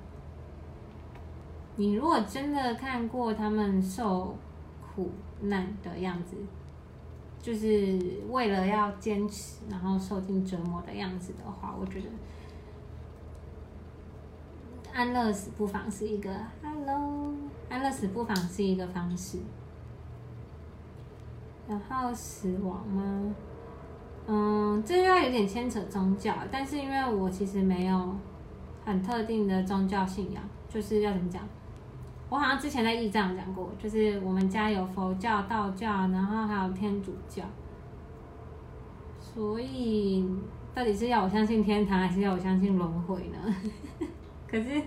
[1.75, 4.39] 你如果真的看过他们受
[4.95, 5.11] 苦
[5.43, 6.37] 难的样子，
[7.41, 7.99] 就是
[8.31, 12.07] 为了要坚持，然后受尽折磨的样子的话，我觉得
[14.93, 16.31] 安乐死不妨是一个
[16.63, 17.35] ，Hello，
[17.69, 19.39] 安乐死不妨是一个方式。
[21.67, 23.35] 然后死亡吗？
[24.27, 28.15] 嗯，这要有点牵扯宗教，但是因为我其实没有
[28.85, 31.43] 很特定的宗教信仰，就是要怎么讲？
[32.29, 37.43] 我好像之前在义藏讲过，就是我们家有佛教、道教，然后还有天主教，
[39.20, 40.29] 所以
[40.75, 43.57] 到底是要我相信天堂，还是要我相信轮回呢？
[44.49, 44.83] 可是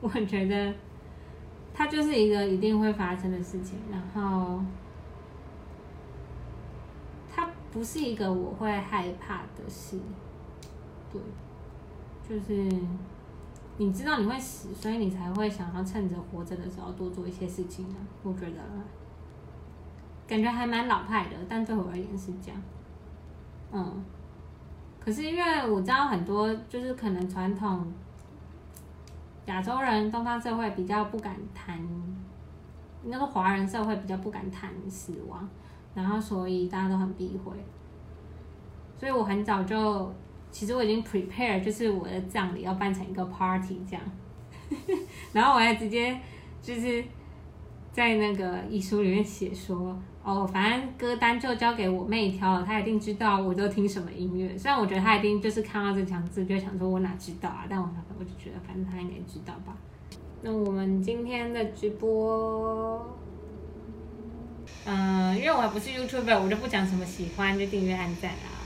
[0.00, 0.74] 我觉得
[1.74, 4.62] 它就是一个一定会发生的事情，然后
[7.34, 7.48] 它。
[7.70, 10.00] 不是一个我会害怕的事，
[11.12, 11.20] 对，
[12.26, 12.66] 就是
[13.78, 17.94] 你知道你会死，所以你才会想要趁着活着的时候多做一些事情呢。
[18.22, 18.60] 我觉得
[20.26, 22.60] 感觉还蛮老派的，但对我而言是这样。
[23.72, 24.04] 嗯，
[25.00, 27.86] 可是因为我知道很多，就是可能传统
[29.46, 31.80] 亚洲人、东方社会比较不敢谈，
[33.04, 35.48] 那个华人社会比较不敢谈死亡。
[35.94, 37.52] 然后，所以大家都很避讳，
[38.96, 40.12] 所以我很早就，
[40.50, 44.02] 其实我已经 prepare，就是我的葬礼要办成一个 party 这样，
[45.32, 46.18] 然后我还直接
[46.62, 47.04] 就是
[47.92, 54.56] 在那个遗书里面写说，哦，反正歌单就交给我妹挑了，她一定知道我都听什么音乐。
[54.56, 57.88] 虽然我觉得她一定就是看到这强字就想说我哪知道啊，但我
[58.18, 59.76] 我就觉得反正她应该知道吧。
[60.42, 63.16] 那我们今天的直播。
[64.84, 68.57] 嗯，因为我还不是 YouTuber，我就不讲什么喜欢就订阅、按赞啊。